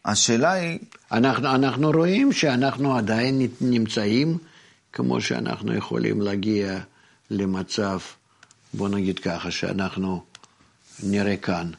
השאלה 0.04 0.52
היא... 0.52 0.78
אנחנו, 1.12 1.54
אנחנו 1.54 1.90
רואים 1.90 2.32
שאנחנו 2.32 2.96
עדיין 2.96 3.48
נמצאים 3.60 4.38
כמו 4.92 5.20
שאנחנו 5.20 5.74
יכולים 5.74 6.20
להגיע 6.20 6.78
למצב, 7.32 7.98
בוא 8.74 8.88
נגיד 8.88 9.18
ככה, 9.18 9.50
שאנחנו 9.50 10.24
נראה 11.02 11.36
כאן, 11.36 11.70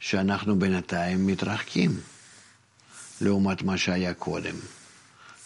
שאנחנו 0.00 0.58
בינתיים 0.58 1.26
מתרחקים. 1.26 2.00
לעומת 3.20 3.62
מה 3.62 3.78
שהיה 3.78 4.14
קודם. 4.14 4.54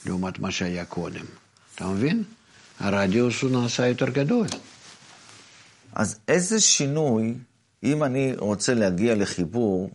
לעומת 0.06 0.38
מה 0.38 0.50
שהיה 0.50 0.84
קודם. 0.84 1.24
אתה 1.74 1.86
מבין? 1.86 2.24
הרדיוס 2.78 3.42
הוא 3.42 3.50
נעשה 3.50 3.86
יותר 3.86 4.08
גדול. 4.08 4.46
אז 5.92 6.18
איזה 6.28 6.60
שינוי, 6.60 7.34
אם 7.82 8.04
אני 8.04 8.32
רוצה 8.38 8.74
להגיע 8.74 9.14
לחיבור, 9.14 9.90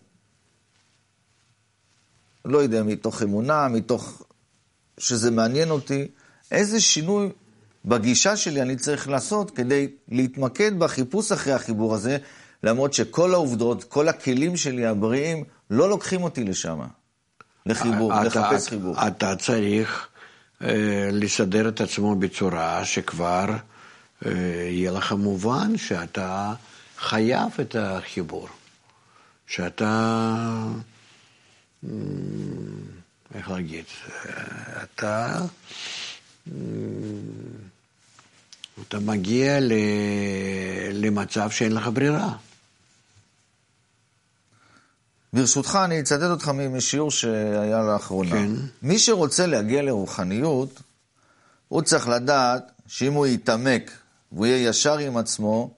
לא 2.44 2.58
יודע, 2.58 2.82
מתוך 2.82 3.22
אמונה, 3.22 3.68
מתוך 3.68 4.22
שזה 4.98 5.30
מעניין 5.30 5.70
אותי, 5.70 6.08
איזה 6.50 6.80
שינוי 6.80 7.28
בגישה 7.84 8.36
שלי 8.36 8.62
אני 8.62 8.76
צריך 8.76 9.08
לעשות 9.08 9.50
כדי 9.50 9.88
להתמקד 10.08 10.78
בחיפוש 10.78 11.32
אחרי 11.32 11.52
החיבור 11.52 11.94
הזה, 11.94 12.16
למרות 12.62 12.92
שכל 12.94 13.34
העובדות, 13.34 13.84
כל 13.84 14.08
הכלים 14.08 14.56
שלי 14.56 14.86
הבריאים, 14.86 15.44
לא 15.70 15.88
לוקחים 15.88 16.22
אותי 16.22 16.44
לשם. 16.44 16.80
לחיבור, 17.66 18.12
אתה, 18.12 18.24
לחפש 18.24 18.68
חיבור. 18.68 19.06
אתה 19.06 19.36
צריך 19.36 20.08
אה, 20.62 21.08
לסדר 21.12 21.68
את 21.68 21.80
עצמו 21.80 22.14
בצורה 22.14 22.84
שכבר 22.84 23.46
אה, 24.26 24.30
יהיה 24.70 24.90
לך 24.90 25.12
מובן 25.12 25.76
שאתה 25.76 26.54
חייב 26.98 27.48
את 27.60 27.76
החיבור, 27.78 28.48
שאתה, 29.46 30.24
אה, 31.84 31.90
איך 33.34 33.50
להגיד, 33.50 33.84
אתה, 34.82 35.38
אתה 38.80 38.98
מגיע 38.98 39.58
למצב 40.92 41.50
שאין 41.50 41.72
לך 41.72 41.88
ברירה. 41.92 42.32
ברשותך, 45.32 45.78
אני 45.84 46.00
אצטט 46.00 46.22
אותך 46.22 46.48
משיעור 46.48 47.10
שהיה 47.10 47.82
לאחרונה. 47.82 48.30
כן. 48.30 48.50
מי 48.82 48.98
שרוצה 48.98 49.46
להגיע 49.46 49.82
לרוחניות, 49.82 50.80
הוא 51.68 51.82
צריך 51.82 52.08
לדעת 52.08 52.72
שאם 52.86 53.12
הוא 53.12 53.26
יתעמק 53.26 53.90
והוא 54.32 54.46
יהיה 54.46 54.68
ישר 54.68 54.98
עם 54.98 55.16
עצמו, 55.16 55.70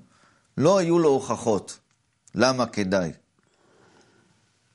לא 0.58 0.78
היו 0.78 0.98
לו 0.98 1.08
הוכחות. 1.08 1.78
למה 2.34 2.66
כדאי? 2.66 3.12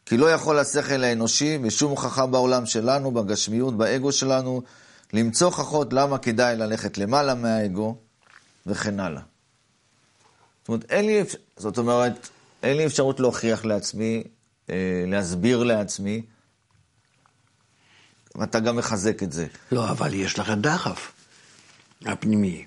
כי 0.06 0.18
לא 0.18 0.32
יכול 0.32 0.60
השכל 0.60 1.04
האנושי 1.04 1.60
ושום 1.62 1.90
הוכחה 1.90 2.26
בעולם 2.26 2.66
שלנו, 2.66 3.12
בגשמיות, 3.12 3.78
באגו 3.78 4.12
שלנו, 4.12 4.62
למצוא 5.14 5.48
הוכחות 5.48 5.94
למה 5.94 6.18
כדאי 6.18 6.56
ללכת 6.56 6.98
למעלה 6.98 7.36
מהאגו 7.36 7.98
וכן 8.70 9.00
הלאה. 9.00 9.22
זאת 10.62 10.68
אומרת, 10.68 10.92
אין 10.92 11.06
לי, 11.06 11.22
זאת 11.58 11.78
אומרת, 11.78 12.30
אין 12.64 12.78
לי 12.78 12.86
אפשרות 12.86 13.20
להוכיח 13.20 13.66
לעצמי 13.66 14.24
אה, 14.70 15.04
להסביר 15.08 15.64
לעצמי, 15.64 16.22
ואתה 18.36 18.60
גם 18.60 18.76
מחזק 18.76 19.24
את 19.24 19.32
זה. 19.32 19.48
לא, 19.72 19.90
אבל 19.90 20.14
יש 20.14 20.40
לך 20.40 20.50
דחף 20.50 21.12
הפנימי. 22.06 22.66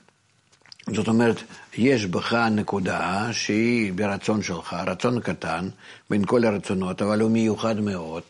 זאת 0.95 1.09
אומרת, 1.09 1.37
יש 1.79 2.07
בך 2.07 2.33
נקודה 2.33 3.29
שהיא 3.33 3.93
ברצון 3.93 4.43
שלך, 4.43 4.77
רצון 4.87 5.21
קטן 5.21 5.69
בין 6.11 6.25
כל 6.25 6.45
הרצונות, 6.45 7.03
אבל 7.03 7.21
הוא 7.21 7.31
מיוחד 7.31 7.81
מאוד, 7.81 8.23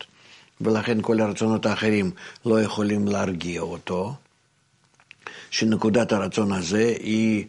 ולכן 0.61 0.97
כל 1.01 1.21
הרצונות 1.21 1.65
האחרים 1.65 2.11
לא 2.45 2.61
יכולים 2.61 3.07
להרגיע 3.07 3.61
אותו, 3.61 4.15
שנקודת 5.49 6.11
הרצון 6.11 6.51
הזה 6.51 6.95
היא 6.99 7.45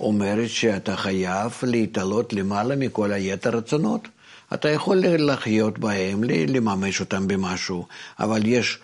אומרת 0.00 0.48
שאתה 0.48 0.96
חייב 0.96 1.52
להתעלות 1.62 2.32
למעלה 2.32 2.76
מכל 2.76 3.12
היתר 3.12 3.50
רצונות. 3.50 4.08
אתה 4.54 4.68
יכול 4.68 4.96
לחיות 4.98 5.78
בהם, 5.78 6.24
לממש 6.24 7.00
אותם 7.00 7.28
במשהו, 7.28 7.86
אבל 8.18 8.46
יש 8.46 8.78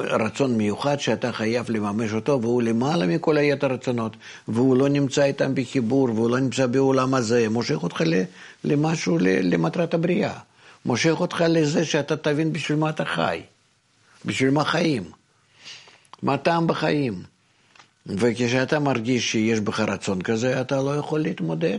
רצון 0.00 0.56
מיוחד 0.56 1.00
שאתה 1.00 1.32
חייב 1.32 1.70
לממש 1.70 2.12
אותו, 2.12 2.42
והוא 2.42 2.62
למעלה 2.62 3.06
מכל 3.06 3.36
היתר 3.36 3.66
רצונות, 3.66 4.16
והוא 4.48 4.76
לא 4.76 4.88
נמצא 4.88 5.22
איתם 5.22 5.54
בחיבור, 5.54 6.10
והוא 6.14 6.30
לא 6.30 6.38
נמצא 6.40 6.66
בעולם 6.66 7.14
הזה, 7.14 7.48
מושך 7.48 7.82
אותך 7.82 8.02
למשהו, 8.64 9.18
למטרת 9.20 9.94
הבריאה. 9.94 10.38
מושך 10.86 11.20
אותך 11.20 11.44
לזה 11.48 11.84
שאתה 11.84 12.16
תבין 12.16 12.52
בשביל 12.52 12.78
מה 12.78 12.90
אתה 12.90 13.04
חי, 13.04 13.40
בשביל 14.24 14.50
מה 14.50 14.64
חיים, 14.64 15.02
מה 16.22 16.38
טעם 16.38 16.66
בחיים. 16.66 17.31
וכשאתה 18.06 18.78
מרגיש 18.78 19.32
שיש 19.32 19.60
בך 19.60 19.80
רצון 19.80 20.22
כזה, 20.22 20.60
אתה 20.60 20.82
לא 20.82 20.96
יכול 20.96 21.20
להתמודד, 21.20 21.78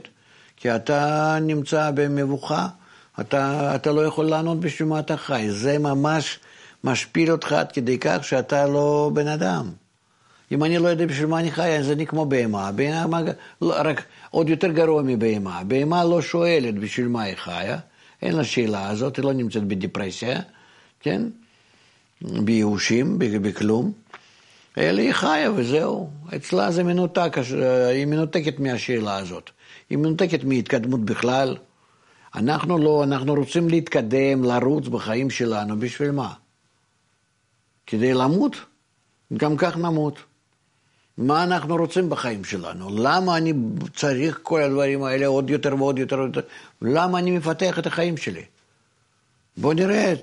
כי 0.58 0.76
אתה 0.76 1.38
נמצא 1.42 1.92
במבוכה. 1.94 2.68
אתה, 3.20 3.76
אתה 3.76 3.92
לא 3.92 4.06
יכול 4.06 4.26
לענות 4.26 4.60
בשביל 4.60 4.88
מה 4.88 5.00
אתה 5.00 5.18
חי. 5.18 5.52
זה 5.52 5.80
ממש 5.80 6.40
משפיל 6.84 7.32
אותך 7.32 7.52
עד 7.52 7.72
כדי 7.72 7.98
כך 8.02 8.24
שאתה 8.24 8.68
לא 8.68 9.12
בן 9.14 9.28
אדם. 9.28 9.72
אם 10.52 10.64
אני 10.64 10.78
לא 10.78 10.88
יודע 10.88 11.06
בשביל 11.06 11.28
מה 11.28 11.40
אני 11.40 11.52
חי, 11.52 11.78
אז 11.78 11.92
אני 11.92 12.08
כמו 12.08 12.26
בהמה. 12.26 12.72
בהמה 12.72 13.22
לא, 13.62 13.76
רק 13.78 14.04
עוד 14.30 14.50
יותר 14.50 14.68
גרוע 14.68 15.02
מבהמה. 15.02 15.64
בהמה 15.64 16.04
לא 16.04 16.22
שואלת 16.22 16.76
בשביל 16.76 17.08
מה 17.08 17.22
היא 17.22 17.36
חיה, 17.36 17.78
אין 18.22 18.36
לה 18.36 18.44
שאלה 18.44 18.90
הזאת, 18.90 19.18
היא 19.18 19.26
לא 19.26 19.34
נמצאת 19.34 19.64
בדיפרסיה, 19.64 20.42
כן? 21.00 21.22
בייאושים, 22.22 23.20
בכלום. 23.20 23.92
אלא 24.78 25.02
היא 25.02 25.14
חיה 25.14 25.52
וזהו. 25.52 26.10
אצלה 26.36 26.72
זה 26.72 26.84
מנותק, 26.84 27.38
היא 27.92 28.06
מנותקת 28.06 28.60
מהשאלה 28.60 29.18
הזאת. 29.18 29.50
היא 29.90 29.98
מנותקת 29.98 30.44
מהתקדמות 30.44 31.06
בכלל. 31.06 31.58
אנחנו 32.36 32.78
לא, 32.78 33.04
אנחנו 33.04 33.34
רוצים 33.34 33.70
להתקדם, 33.70 34.44
לרוץ 34.44 34.88
בחיים 34.88 35.30
שלנו, 35.30 35.80
בשביל 35.80 36.12
מה? 36.12 36.34
כדי 37.88 38.14
למות? 38.14 38.56
גם 39.38 39.58
כך 39.58 39.78
נמות. 39.78 40.20
מה 41.18 41.44
אנחנו 41.44 41.76
רוצים 41.76 42.10
בחיים 42.10 42.44
שלנו? 42.44 42.90
למה 42.98 43.38
אני 43.38 43.54
צריך 43.96 44.40
כל 44.44 44.62
הדברים 44.62 45.04
האלה 45.04 45.26
עוד 45.26 45.50
יותר 45.50 45.76
ועוד 45.78 46.00
יותר? 46.00 46.20
ועוד 46.20 46.36
יותר? 46.36 46.48
למה 46.82 47.20
אני 47.20 47.38
מפתח 47.38 47.80
את 47.80 47.88
החיים 47.88 48.18
שלי? 48.18 48.44
בוא 49.58 49.74
נראה, 49.74 50.14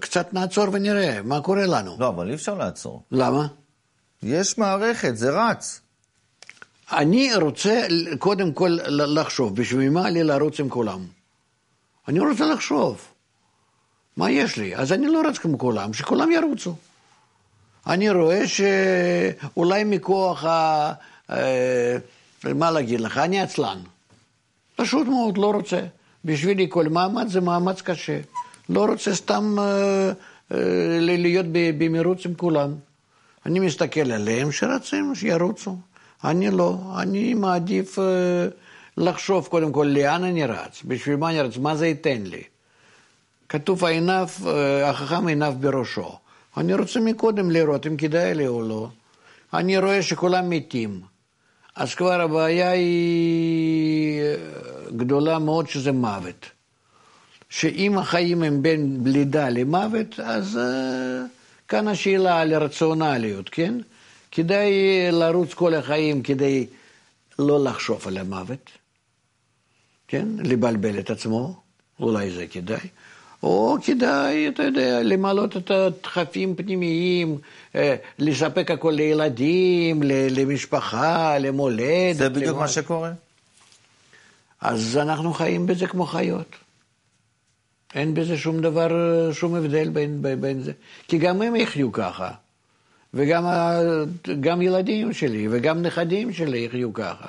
קצת 0.00 0.34
נעצור 0.34 0.64
ונראה 0.72 1.22
מה 1.22 1.40
קורה 1.40 1.66
לנו. 1.66 1.96
לא, 1.98 2.08
אבל 2.08 2.28
אי 2.28 2.34
אפשר 2.34 2.54
לעצור. 2.54 3.02
למה? 3.12 3.46
יש 4.22 4.58
מערכת, 4.58 5.16
זה 5.16 5.30
רץ. 5.30 5.80
אני 6.92 7.34
רוצה 7.34 7.86
קודם 8.18 8.52
כל 8.52 8.78
לחשוב, 8.86 9.56
בשביל 9.56 9.90
מה 9.90 10.10
לי 10.10 10.24
לרוץ 10.24 10.60
עם 10.60 10.68
כולם? 10.68 11.06
אני 12.08 12.20
רוצה 12.20 12.46
לחשוב, 12.46 13.00
מה 14.16 14.30
יש 14.30 14.56
לי? 14.56 14.76
אז 14.76 14.92
אני 14.92 15.06
לא 15.06 15.22
רץ 15.28 15.38
כמו 15.38 15.58
כולם, 15.58 15.92
שכולם 15.92 16.30
ירוצו. 16.30 16.74
אני 17.86 18.10
רואה 18.10 18.42
שאולי 18.48 19.84
מכוח 19.84 20.44
ה... 20.44 20.92
אה, 21.30 21.96
מה 22.54 22.70
להגיד 22.70 23.00
לך, 23.00 23.18
אני 23.18 23.40
עצלן. 23.40 23.78
פשוט 24.76 25.06
מאוד, 25.06 25.38
לא 25.38 25.50
רוצה. 25.50 25.80
בשבילי 26.24 26.66
כל 26.70 26.88
מאמץ 26.88 27.28
זה 27.28 27.40
מאמץ 27.40 27.82
קשה. 27.82 28.20
לא 28.68 28.84
רוצה 28.84 29.14
סתם 29.14 29.56
אה, 29.58 30.12
אה, 30.52 30.98
להיות 31.00 31.46
במרוץ 31.50 32.26
עם 32.26 32.34
כולם. 32.34 32.74
אני 33.48 33.60
מסתכל 33.60 34.12
עליהם 34.12 34.52
שרצים, 34.52 35.14
שירוצו. 35.14 35.76
אני 36.24 36.50
לא, 36.50 36.78
אני 36.98 37.34
מעדיף... 37.34 37.98
לחשוב 38.98 39.46
קודם 39.46 39.72
כל 39.72 39.86
לאן 39.90 40.24
אני 40.24 40.46
רץ, 40.46 40.82
בשביל 40.84 41.16
מה 41.16 41.30
אני 41.30 41.40
רץ, 41.40 41.56
מה 41.56 41.76
זה 41.76 41.86
ייתן 41.86 42.22
לי. 42.22 42.42
כתוב 43.48 43.84
העיניו, 43.84 44.28
אה, 44.46 44.90
החכם 44.90 45.26
עיניו 45.26 45.54
בראשו. 45.60 46.18
אני 46.56 46.74
רוצה 46.74 47.00
מקודם 47.00 47.50
לראות 47.50 47.86
אם 47.86 47.96
כדאי 47.96 48.34
לי 48.34 48.46
או 48.46 48.62
לא. 48.62 48.88
אני 49.54 49.78
רואה 49.78 50.02
שכולם 50.02 50.50
מתים. 50.50 51.00
אז 51.76 51.94
כבר 51.94 52.20
הבעיה 52.20 52.70
היא 52.70 54.20
אה, 54.20 54.34
גדולה 54.96 55.38
מאוד 55.38 55.68
שזה 55.68 55.92
מוות. 55.92 56.46
שאם 57.50 57.98
החיים 57.98 58.42
הם 58.42 58.62
בין 58.62 59.00
לידה 59.04 59.48
למוות, 59.48 60.20
אז 60.20 60.56
uh, 60.56 61.37
כאן 61.68 61.88
השאלה 61.88 62.40
על 62.40 62.54
הרציונליות, 62.54 63.48
כן? 63.48 63.74
כדאי 64.30 64.72
לרוץ 65.12 65.54
כל 65.54 65.74
החיים 65.74 66.22
כדי 66.22 66.66
לא 67.38 67.64
לחשוב 67.64 68.08
על 68.08 68.18
המוות. 68.18 68.70
כן, 70.08 70.28
לבלבל 70.38 70.98
את 70.98 71.10
עצמו, 71.10 71.60
אולי 72.00 72.30
זה 72.30 72.46
כדאי. 72.46 72.88
או 73.42 73.76
כדאי, 73.84 74.48
אתה 74.48 74.62
יודע, 74.62 75.02
למלות 75.02 75.56
את 75.56 75.70
הדחפים 75.70 76.54
פנימיים, 76.54 77.38
אה, 77.74 77.96
לספק 78.18 78.70
הכל 78.70 78.90
לילדים, 78.90 80.02
למשפחה, 80.04 81.38
למולדת. 81.38 82.16
זה 82.16 82.28
בדיוק 82.28 82.50
למה... 82.50 82.60
מה 82.60 82.68
שקורה. 82.68 83.12
אז 84.60 84.96
אנחנו 84.96 85.32
חיים 85.32 85.66
בזה 85.66 85.86
כמו 85.86 86.06
חיות. 86.06 86.56
אין 87.94 88.14
בזה 88.14 88.38
שום 88.38 88.60
דבר, 88.60 88.88
שום 89.32 89.54
הבדל 89.54 89.88
בין, 89.88 90.22
בין, 90.40 90.62
זה. 90.62 90.72
כי 91.08 91.18
גם 91.18 91.42
הם 91.42 91.56
יחיו 91.56 91.92
ככה. 91.92 92.30
וגם 93.14 93.44
גם 94.40 94.62
ילדים 94.62 95.12
שלי 95.12 95.48
וגם 95.50 95.82
נכדים 95.82 96.32
שלי 96.32 96.58
יחיו 96.58 96.92
ככה. 96.92 97.26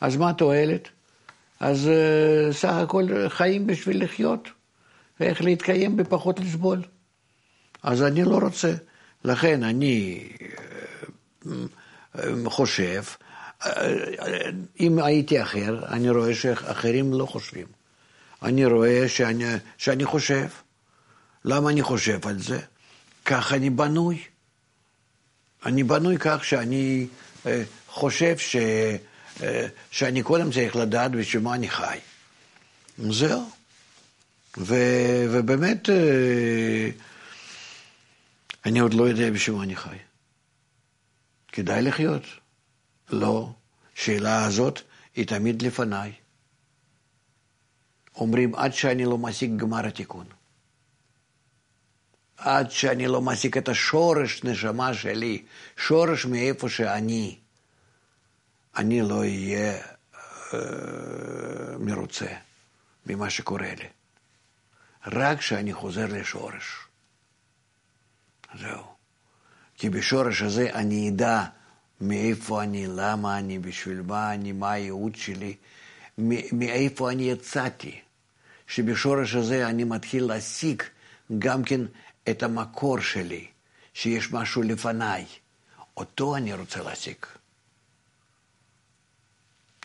אז 0.00 0.16
מה 0.16 0.30
התועלת? 0.30 0.88
אז 1.60 1.90
uh, 1.90 2.52
סך 2.52 2.72
הכל 2.72 3.28
חיים 3.28 3.66
בשביל 3.66 4.04
לחיות, 4.04 4.48
ואיך 5.20 5.42
להתקיים 5.42 5.96
בפחות 5.96 6.40
לסבול. 6.40 6.82
אז 7.82 8.02
אני 8.02 8.24
לא 8.24 8.38
רוצה. 8.38 8.74
לכן 9.24 9.62
אני 9.62 10.28
uh, 11.42 12.18
חושב, 12.46 13.02
אם 14.80 14.98
הייתי 14.98 15.42
אחר, 15.42 15.86
אני 15.88 16.10
רואה 16.10 16.34
שאחרים 16.34 17.12
לא 17.12 17.26
חושבים. 17.26 17.66
אני 18.46 18.66
רואה 18.66 19.08
שאני, 19.08 19.44
שאני 19.78 20.04
חושב. 20.04 20.46
למה 21.44 21.70
אני 21.70 21.82
חושב 21.82 22.26
על 22.26 22.42
זה? 22.42 22.60
כך 23.24 23.52
אני 23.52 23.70
בנוי. 23.70 24.22
אני 25.66 25.82
בנוי 25.82 26.16
כך 26.18 26.44
שאני 26.44 27.06
חושב 27.88 28.38
ש... 28.38 28.56
אה, 29.42 29.66
שאני 29.90 30.22
קודם 30.22 30.52
צריך 30.52 30.76
לדעת 30.76 31.10
בשביל 31.10 31.42
מה 31.42 31.54
אני 31.54 31.68
חי. 31.68 31.98
זהו. 32.98 33.50
ו, 34.58 34.74
ובאמת, 35.30 35.90
אה, 35.90 36.90
אני 38.66 38.78
עוד 38.78 38.94
לא 38.94 39.08
יודע 39.08 39.30
בשביל 39.30 39.56
מה 39.56 39.62
אני 39.62 39.76
חי. 39.76 39.96
כדאי 41.52 41.82
לחיות. 41.82 42.22
לא, 43.10 43.52
שאלה 43.94 44.44
הזאת 44.44 44.80
היא 45.16 45.26
תמיד 45.26 45.62
לפניי. 45.62 46.12
אומרים, 48.16 48.54
עד 48.54 48.72
שאני 48.72 49.04
לא 49.04 49.18
משיג 49.18 49.56
גמר 49.56 49.86
התיקון. 49.86 50.26
עד 52.36 52.70
שאני 52.70 53.06
לא 53.06 53.22
משיג 53.22 53.58
את 53.58 53.68
השורש 53.68 54.44
נשמה 54.44 54.94
שלי, 54.94 55.44
שורש 55.76 56.26
מאיפה 56.26 56.68
שאני, 56.68 57.38
אני 58.76 59.00
לא 59.00 59.18
אהיה 59.18 59.82
אה, 60.54 60.58
מרוצה 61.78 62.26
ממה 63.06 63.30
שקורה 63.30 63.74
לי. 63.78 63.88
רק 65.06 65.38
כשאני 65.38 65.74
חוזר 65.74 66.06
לשורש. 66.06 66.86
זהו. 68.58 68.84
כי 69.74 69.90
בשורש 69.90 70.42
הזה 70.42 70.70
אני 70.74 71.08
אדע 71.08 71.44
מאיפה 72.00 72.62
אני, 72.62 72.86
למה 72.86 73.38
אני, 73.38 73.58
בשביל 73.58 74.02
מה 74.02 74.34
אני, 74.34 74.52
מה 74.52 74.72
הייעוד 74.72 75.16
שלי, 75.16 75.56
מאיפה 76.52 77.10
אני 77.10 77.22
יצאתי. 77.22 78.00
שבשורש 78.66 79.34
הזה 79.34 79.68
אני 79.68 79.84
מתחיל 79.84 80.24
להשיג 80.24 80.82
גם 81.38 81.62
כן 81.64 81.80
את 82.30 82.42
המקור 82.42 83.00
שלי, 83.00 83.46
שיש 83.94 84.32
משהו 84.32 84.62
לפניי. 84.62 85.24
אותו 85.96 86.36
אני 86.36 86.54
רוצה 86.54 86.82
להשיג. 86.82 87.16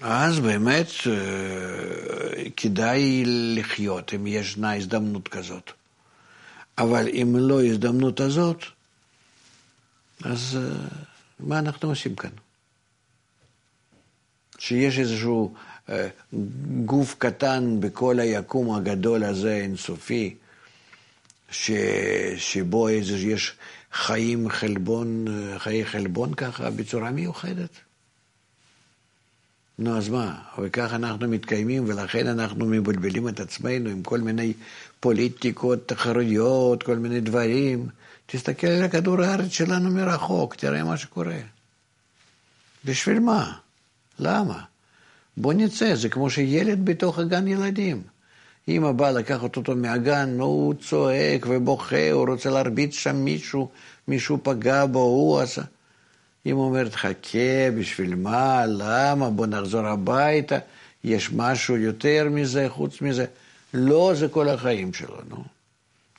אז 0.01 0.39
באמת 0.39 0.87
אה, 1.07 2.49
כדאי 2.57 3.23
לחיות 3.25 4.13
אם 4.13 4.27
ישנה 4.27 4.75
הזדמנות 4.75 5.27
כזאת. 5.27 5.71
אבל 6.77 7.07
אם 7.07 7.35
לא 7.39 7.63
הזדמנות 7.63 8.19
הזאת, 8.19 8.63
אז 10.23 10.57
אה, 10.61 10.87
מה 11.39 11.59
אנחנו 11.59 11.89
עושים 11.89 12.15
כאן? 12.15 12.29
שיש 14.57 14.99
איזשהו 14.99 15.53
גוף 16.85 17.15
קטן 17.17 17.77
בכל 17.79 18.19
היקום 18.19 18.75
הגדול 18.75 19.23
הזה, 19.23 19.53
אינסופי, 19.53 20.35
ש... 21.51 21.71
שבו 22.37 22.87
איזה, 22.87 23.17
יש 23.17 23.53
חיים 23.93 24.49
חלבון, 24.49 25.25
חיי 25.57 25.85
חלבון 25.85 26.33
ככה, 26.33 26.69
בצורה 26.69 27.11
מיוחדת. 27.11 27.69
נו, 29.79 29.97
אז 29.97 30.09
מה? 30.09 30.41
וכך 30.61 30.93
אנחנו 30.93 31.27
מתקיימים, 31.27 31.83
ולכן 31.87 32.27
אנחנו 32.27 32.65
מבלבלים 32.65 33.27
את 33.27 33.39
עצמנו 33.39 33.89
עם 33.89 34.03
כל 34.03 34.19
מיני 34.19 34.53
פוליטיקות, 34.99 35.87
תחרויות, 35.87 36.83
כל 36.83 36.97
מיני 36.97 37.21
דברים. 37.21 37.89
תסתכל 38.25 38.67
על 38.67 38.83
הכדור 38.83 39.21
הארץ 39.21 39.51
שלנו 39.51 39.91
מרחוק, 39.91 40.55
תראה 40.55 40.83
מה 40.83 40.97
שקורה. 40.97 41.37
בשביל 42.85 43.19
מה? 43.19 43.57
למה? 44.19 44.63
בוא 45.37 45.53
נצא, 45.53 45.95
זה 45.95 46.09
כמו 46.09 46.29
שילד 46.29 46.85
בתוך 46.85 47.19
הגן 47.19 47.47
ילדים. 47.47 48.01
אמא 48.67 48.91
באה 48.91 49.11
לקחת 49.11 49.57
אותו 49.57 49.75
מהגן, 49.75 50.39
הוא 50.39 50.73
צועק 50.73 51.45
ובוכה, 51.49 52.11
הוא 52.11 52.27
רוצה 52.29 52.49
להרביץ 52.49 52.93
שם 52.93 53.15
מישהו, 53.15 53.69
מישהו 54.07 54.37
פגע 54.43 54.85
בו, 54.85 54.99
הוא 54.99 55.39
עשה... 55.39 55.61
אמא 56.45 56.59
אומרת, 56.59 56.95
חכה, 56.95 57.71
בשביל 57.77 58.15
מה, 58.15 58.65
למה, 58.65 59.29
בוא 59.29 59.47
נחזור 59.47 59.87
הביתה, 59.87 60.57
יש 61.03 61.31
משהו 61.31 61.77
יותר 61.77 62.27
מזה, 62.31 62.65
חוץ 62.69 63.01
מזה. 63.01 63.25
לא, 63.73 64.11
זה 64.15 64.27
כל 64.27 64.49
החיים 64.49 64.93
שלנו. 64.93 65.43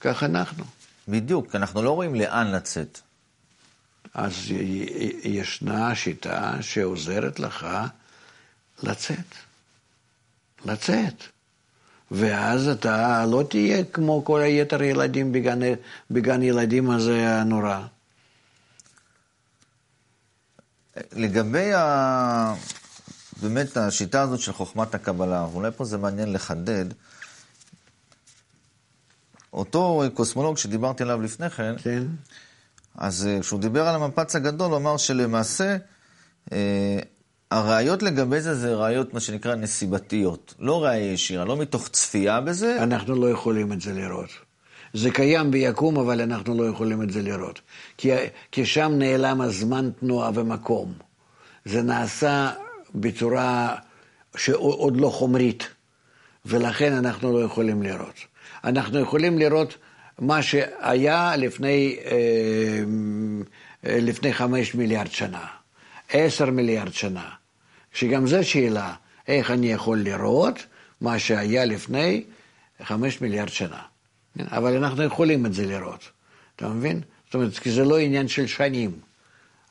כך 0.01 0.23
אנחנו. 0.23 0.65
בדיוק, 1.09 1.55
אנחנו 1.55 1.83
לא 1.83 1.91
רואים 1.91 2.15
לאן 2.15 2.53
לצאת. 2.53 3.01
אז 4.15 4.35
ישנה 5.25 5.95
שיטה 5.95 6.53
שעוזרת 6.61 7.41
לך 7.41 7.67
לצאת. 8.83 9.35
לצאת. 10.65 11.15
ואז 12.11 12.69
אתה 12.69 13.27
לא 13.27 13.45
תהיה 13.51 13.85
כמו 13.85 14.25
כל 14.25 14.41
היתר 14.41 14.83
ילדים 14.83 15.33
בגן, 15.33 15.61
בגן 16.11 16.43
ילדים 16.43 16.91
הזה 16.91 17.41
הנורא. 17.41 17.81
לגבי 21.13 21.73
ה... 21.73 22.55
באמת 23.43 23.77
השיטה 23.77 24.23
הזאת 24.23 24.41
של 24.41 24.53
חוכמת 24.53 24.95
הקבלה, 24.95 25.47
ואולי 25.53 25.71
פה 25.77 25.85
זה 25.85 25.99
מעניין 25.99 26.33
לחדד, 26.33 26.85
אותו 29.53 30.03
קוסמולוג 30.15 30.59
שדיברתי 30.59 31.03
עליו 31.03 31.23
לפני 31.23 31.51
כן, 31.51 31.75
כן. 31.83 32.03
אז 32.95 33.27
אה, 33.27 33.41
כשהוא 33.41 33.61
דיבר 33.61 33.89
על 33.89 34.03
המפץ 34.03 34.37
הגדול, 34.37 34.71
הוא 34.71 34.77
אמר 34.77 34.97
שלמעשה 34.97 35.77
אה, 36.53 36.99
הראיות 37.53 38.03
לגבי 38.03 38.41
זה 38.41 38.55
זה 38.55 38.75
ראיות, 38.75 39.15
מה 39.15 39.21
שנקרא, 39.21 39.55
נסיבתיות. 39.55 40.55
לא 40.59 40.85
ראייה 40.85 41.13
ישירה, 41.13 41.45
לא 41.45 41.57
מתוך 41.57 41.89
צפייה 41.89 42.41
בזה. 42.41 42.83
אנחנו 42.83 43.15
לא 43.15 43.31
יכולים 43.31 43.73
את 43.73 43.81
זה 43.81 43.93
לראות. 43.93 44.31
זה 44.93 45.11
קיים 45.11 45.51
ביקום, 45.51 45.99
אבל 45.99 46.21
אנחנו 46.21 46.55
לא 46.55 46.69
יכולים 46.69 47.03
את 47.03 47.11
זה 47.11 47.23
לראות. 47.23 47.61
כי, 47.97 48.11
כי 48.53 48.67
שם 48.67 48.93
נעלם 48.99 49.41
הזמן, 49.41 49.91
תנועה 50.01 50.31
ומקום. 50.35 50.93
זה 51.65 51.83
נעשה 51.83 52.51
בצורה 52.95 53.77
שעוד 54.37 55.01
לא 55.01 55.09
חומרית, 55.09 55.69
ולכן 56.47 56.93
אנחנו 56.93 57.33
לא 57.33 57.45
יכולים 57.45 57.83
לראות. 57.83 58.15
אנחנו 58.65 59.01
יכולים 59.01 59.39
לראות 59.39 59.77
מה 60.19 60.43
שהיה 60.43 61.37
לפני, 61.37 61.97
אה, 62.05 62.13
אה, 63.87 63.99
לפני 64.01 64.33
חמש 64.33 64.75
מיליארד 64.75 65.11
שנה, 65.11 65.47
עשר 66.11 66.51
מיליארד 66.51 66.93
שנה. 66.93 67.42
שגם 67.93 68.27
זו 68.27 68.45
שאלה, 68.45 68.95
איך 69.29 69.51
אני 69.51 69.73
יכול 69.73 69.99
לראות 69.99 70.67
מה 71.01 71.19
שהיה 71.19 71.65
לפני 71.65 72.25
חמש 72.83 73.21
מיליארד 73.21 73.49
שנה. 73.49 73.83
אבל 74.41 74.77
אנחנו 74.77 75.03
יכולים 75.03 75.47
את 75.47 75.55
זה 75.55 75.67
לראות, 75.67 76.11
אתה 76.57 76.69
מבין? 76.69 77.01
זאת 77.27 77.35
אומרת, 77.35 77.59
כי 77.59 77.71
זה 77.71 77.85
לא 77.85 77.99
עניין 77.99 78.29
של 78.29 78.47
שנים, 78.47 78.91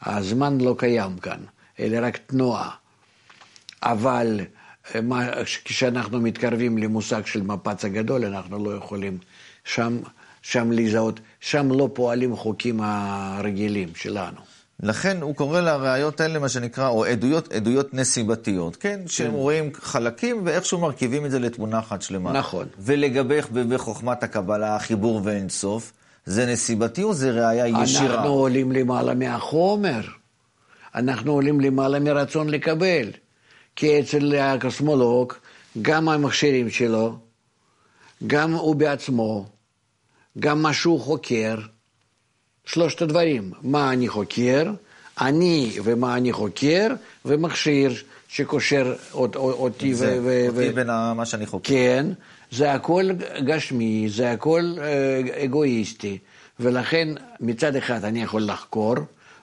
הזמן 0.01 0.61
לא 0.61 0.75
קיים 0.77 1.17
כאן, 1.17 1.39
אלא 1.79 2.07
רק 2.07 2.17
תנועה. 2.17 2.69
אבל 3.83 4.41
מה, 5.03 5.29
כשאנחנו 5.65 6.21
מתקרבים 6.21 6.77
למושג 6.77 7.25
של 7.25 7.41
מפץ 7.41 7.85
הגדול, 7.85 8.25
אנחנו 8.25 8.65
לא 8.65 8.75
יכולים 8.75 9.17
שם, 9.65 9.99
שם 10.41 10.71
לזהות, 10.71 11.19
שם 11.39 11.71
לא 11.71 11.89
פועלים 11.93 12.35
חוקים 12.35 12.79
הרגילים 12.83 13.89
שלנו. 13.95 14.50
לכן 14.83 15.21
הוא 15.21 15.35
קורא 15.35 15.61
לראיות 15.61 16.21
האלה 16.21 16.39
מה 16.39 16.49
שנקרא, 16.49 16.87
או 16.87 17.05
עדויות, 17.05 17.53
עדויות 17.53 17.93
נסיבתיות, 17.93 18.75
כן? 18.75 18.99
כן. 19.01 19.07
שהם 19.07 19.31
רואים 19.33 19.71
חלקים 19.73 20.41
ואיכשהו 20.45 20.79
מרכיבים 20.79 21.25
את 21.25 21.31
זה 21.31 21.39
לתמונה 21.39 21.79
אחת 21.79 22.01
שלמה. 22.01 22.31
נכון. 22.31 22.67
ולגבי 22.79 23.39
בחוכמת 23.69 24.23
הקבלה, 24.23 24.75
החיבור 24.75 25.21
ואין 25.23 25.49
סוף, 25.49 25.91
זה 26.25 26.45
נסיבתי 26.45 27.03
או 27.03 27.13
זה 27.13 27.31
ראייה 27.31 27.67
ישירה? 27.83 28.15
אנחנו 28.15 28.29
עולים 28.29 28.71
למעלה 28.71 29.13
מהחומר. 29.13 30.01
אנחנו 30.95 31.31
עולים 31.31 31.59
למעלה 31.59 31.99
מרצון 31.99 32.49
לקבל. 32.49 33.11
כי 33.75 33.99
אצל 33.99 34.35
הקוסמולוג, 34.35 35.33
גם 35.81 36.09
המכשירים 36.09 36.69
שלו, 36.69 37.17
גם 38.27 38.53
הוא 38.53 38.75
בעצמו, 38.75 39.45
גם 40.39 40.61
מה 40.61 40.73
שהוא 40.73 40.99
חוקר, 41.01 41.55
שלושת 42.73 43.01
הדברים, 43.01 43.51
מה 43.61 43.93
אני 43.93 44.07
חוקר, 44.07 44.71
אני 45.21 45.77
ומה 45.83 46.17
אני 46.17 46.33
חוקר, 46.33 46.87
ומכשיר 47.25 47.93
שקושר 48.27 48.95
אותי 49.13 49.93
זה, 49.93 50.19
ו... 50.23 50.47
אותי 50.47 50.69
ו... 50.69 50.75
בין 50.75 50.87
מה 51.15 51.25
שאני 51.25 51.45
חוקר. 51.45 51.69
כן, 51.69 52.05
זה 52.51 52.73
הכל 52.73 53.09
גשמי, 53.45 54.09
זה 54.09 54.31
הכל 54.31 54.75
אה, 54.81 55.43
אגואיסטי, 55.43 56.17
ולכן 56.59 57.07
מצד 57.39 57.75
אחד 57.75 58.05
אני 58.05 58.23
יכול 58.23 58.41
לחקור 58.41 58.95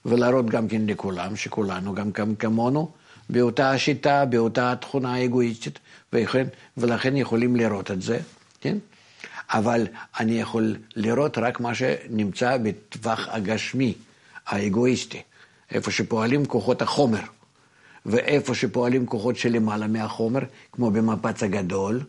ולהראות 0.04 0.46
גם 0.46 0.68
כן 0.68 0.82
לכולם, 0.86 1.36
שכולנו 1.36 1.94
גם 1.94 2.34
כמונו, 2.38 2.90
באותה 3.30 3.70
השיטה, 3.70 4.24
באותה 4.24 4.74
תכונה 4.80 5.14
האגואיסטית, 5.14 5.78
ולכן, 6.12 6.46
ולכן 6.76 7.16
יכולים 7.16 7.56
לראות 7.56 7.90
את 7.90 8.02
זה, 8.02 8.18
כן? 8.60 8.78
אבל 9.50 9.86
אני 10.20 10.40
יכול 10.40 10.76
לראות 10.96 11.38
רק 11.38 11.60
מה 11.60 11.74
שנמצא 11.74 12.56
בטווח 12.56 13.28
הגשמי, 13.30 13.94
האגואיסטי, 14.46 15.22
איפה 15.70 15.90
שפועלים 15.90 16.46
כוחות 16.46 16.82
החומר, 16.82 17.20
ואיפה 18.06 18.54
שפועלים 18.54 19.06
כוחות 19.06 19.36
שלמעלה 19.36 19.86
מהחומר, 19.86 20.40
כמו 20.72 20.90
במפץ 20.90 21.42
הגדול, 21.42 22.00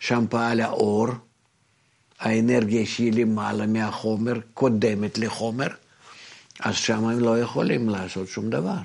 שם 0.00 0.24
פעל 0.30 0.60
האור, 0.60 1.08
האנרגיה 2.20 2.86
שהיא 2.86 3.12
למעלה 3.12 3.66
מהחומר 3.66 4.34
קודמת 4.54 5.18
לחומר, 5.18 5.68
אז 6.60 6.74
שם 6.74 7.04
הם 7.04 7.20
לא 7.20 7.40
יכולים 7.40 7.88
לעשות 7.88 8.28
שום 8.28 8.50
דבר. 8.50 8.78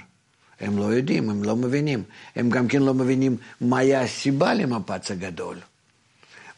הם 0.60 0.78
לא 0.78 0.84
יודעים, 0.84 1.30
הם 1.30 1.43
לא 1.43 1.56
מבינים. 1.56 2.04
הם 2.36 2.50
גם 2.50 2.67
כן 2.67 2.82
לא 2.82 2.93
מבינים 2.93 3.38
מהי 3.62 3.95
הסיבה 3.95 4.54
למפץ 4.54 5.12
הגדול. 5.12 5.58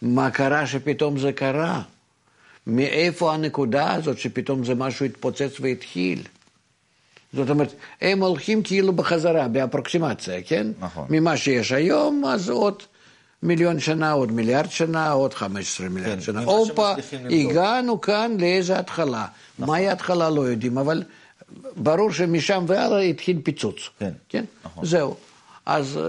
מה 0.02 0.32
קרה 0.32 0.68
שפתאום 0.68 1.20
זה 1.20 1.32
קרה? 1.32 1.82
מאיפה 2.68 3.34
הנקודה 3.34 3.94
הזאת 3.94 4.18
שפתאום 4.18 4.66
זה 4.66 4.76
משהו 4.76 5.06
התפוצץ 5.06 5.60
והתחיל? 5.60 6.24
זאת 7.34 7.50
אומרת, 7.50 7.74
הם 8.02 8.24
הולכים 8.24 8.64
כאילו 8.64 8.94
בחזרה, 8.94 9.48
באפרוקסימציה, 9.48 10.42
כן? 10.42 10.68
נכון. 10.80 11.06
ממה 11.10 11.38
שיש 11.38 11.72
היום, 11.72 12.26
אז 12.26 12.50
עוד 12.50 12.84
מיליון 13.44 13.80
שנה, 13.80 14.12
עוד 14.12 14.32
מיליארד 14.32 14.70
שנה, 14.70 15.12
עוד 15.12 15.34
15 15.34 15.90
מיליארד 15.90 16.16
כן, 16.16 16.22
שנה. 16.22 16.44
הופה. 16.44 16.94
הגענו 17.30 18.02
כאן 18.02 18.36
לאיזה 18.40 18.80
התחלה. 18.80 19.26
נכון. 19.60 19.76
מהי 19.76 19.90
ההתחלה 19.90 20.30
לא 20.30 20.42
יודעים, 20.42 20.78
אבל 20.78 21.04
ברור 21.76 22.12
שמשם 22.12 22.66
והלאה 22.68 23.00
התחיל 23.02 23.40
פיצוץ. 23.44 23.90
כן, 24.00 24.12
כן? 24.30 24.46
נכון. 24.66 24.86
זהו. 24.86 25.16
אז 25.66 25.98
אה, 25.98 26.04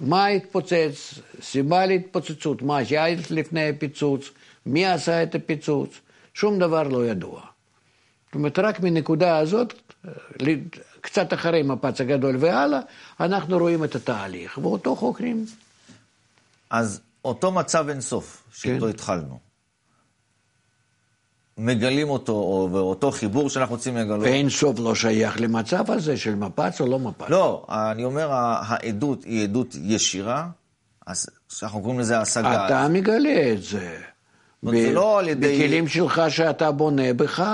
מה 0.00 0.26
התפוצץ? 0.26 1.14
סיבה 1.40 1.86
להתפוצצות, 1.86 2.62
מה 2.62 2.76
היה 2.76 3.04
לפני 3.30 3.68
הפיצוץ? 3.68 4.30
מי 4.66 4.86
עשה 4.86 5.22
את 5.22 5.34
הפיצוץ? 5.34 6.00
שום 6.34 6.58
דבר 6.58 6.82
לא 6.82 7.06
ידוע. 7.06 7.40
זאת 8.26 8.34
אומרת, 8.34 8.58
רק 8.58 8.80
מנקודה 8.80 9.38
הזאת, 9.38 9.74
אה, 10.08 10.12
קצת 11.00 11.32
אחרי 11.32 11.62
מפץ 11.62 12.00
הגדול 12.00 12.36
והלאה, 12.40 12.80
אנחנו 13.20 13.58
רואים 13.58 13.84
את 13.84 13.94
התהליך, 13.94 14.58
ואותו 14.58 14.96
חוקרים. 14.96 15.46
אז 16.70 17.00
אותו 17.24 17.52
מצב 17.52 17.88
אינסוף 17.88 18.42
שאיתו 18.52 18.84
כן. 18.84 18.90
התחלנו, 18.90 19.38
מגלים 21.58 22.08
אותו, 22.10 22.32
או 22.32 22.68
ואותו 22.72 23.10
חיבור 23.10 23.50
שאנחנו 23.50 23.74
רוצים 23.74 23.96
לגלות. 23.96 24.22
ואין 24.24 24.48
סוף 24.50 24.78
לא 24.78 24.94
שייך 24.94 25.40
למצב 25.40 25.90
הזה 25.90 26.16
של 26.16 26.34
מפץ 26.34 26.80
או 26.80 26.86
לא 26.86 26.98
מפץ. 26.98 27.28
לא, 27.28 27.66
אני 27.68 28.04
אומר, 28.04 28.28
העדות 28.32 29.24
היא 29.24 29.42
עדות 29.44 29.76
ישירה, 29.82 30.46
אז 31.06 31.26
שאנחנו 31.48 31.80
קוראים 31.80 32.00
לזה 32.00 32.18
השגה. 32.20 32.66
אתה 32.66 32.88
מגלה 32.88 33.52
את 33.52 33.62
זה. 33.62 33.96
אומרת, 34.62 34.82
זה 34.82 34.92
לא 34.92 35.18
על 35.18 35.28
ידי- 35.28 35.56
בכלים 35.58 35.88
שלך 35.88 36.22
שאתה 36.28 36.70
בונה 36.70 37.12
בך. 37.12 37.44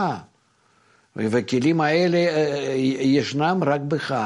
והכלים 1.16 1.80
האלה 1.80 2.18
אה, 2.18 2.72
ישנם 3.00 3.60
רק 3.66 3.80
בך. 3.80 4.24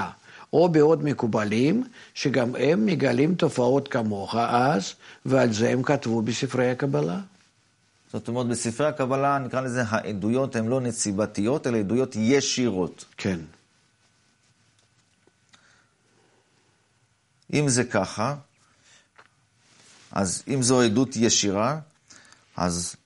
או 0.53 0.69
בעוד 0.69 1.05
מקובלים, 1.05 1.85
שגם 2.15 2.55
הם 2.59 2.87
מגלים 2.87 3.35
תופעות 3.35 3.89
כמוך 3.89 4.37
אז, 4.49 4.93
ועל 5.27 5.53
זה 5.53 5.69
הם 5.71 5.83
כתבו 5.83 6.23
בספרי 6.23 6.71
הקבלה. 6.71 7.19
זאת 8.19 8.29
אומרת, 8.29 8.47
בספרי 8.47 8.87
הקבלה 8.87 9.39
נקרא 9.39 9.61
לזה 9.61 9.83
העדויות 9.89 10.57
הן 10.57 10.67
לא 10.67 10.81
נציבתיות, 10.81 11.67
אלא 11.67 11.79
עדויות 11.79 12.17
ישירות. 12.17 13.05
כן. 13.17 13.41
אם 17.53 17.69
זה 17.69 17.85
ככה, 17.85 18.37
אז 20.13 20.43
אם 20.49 20.63
זו 20.63 20.81
עדות 20.81 21.17
ישירה, 21.17 21.79
אז 22.57 22.97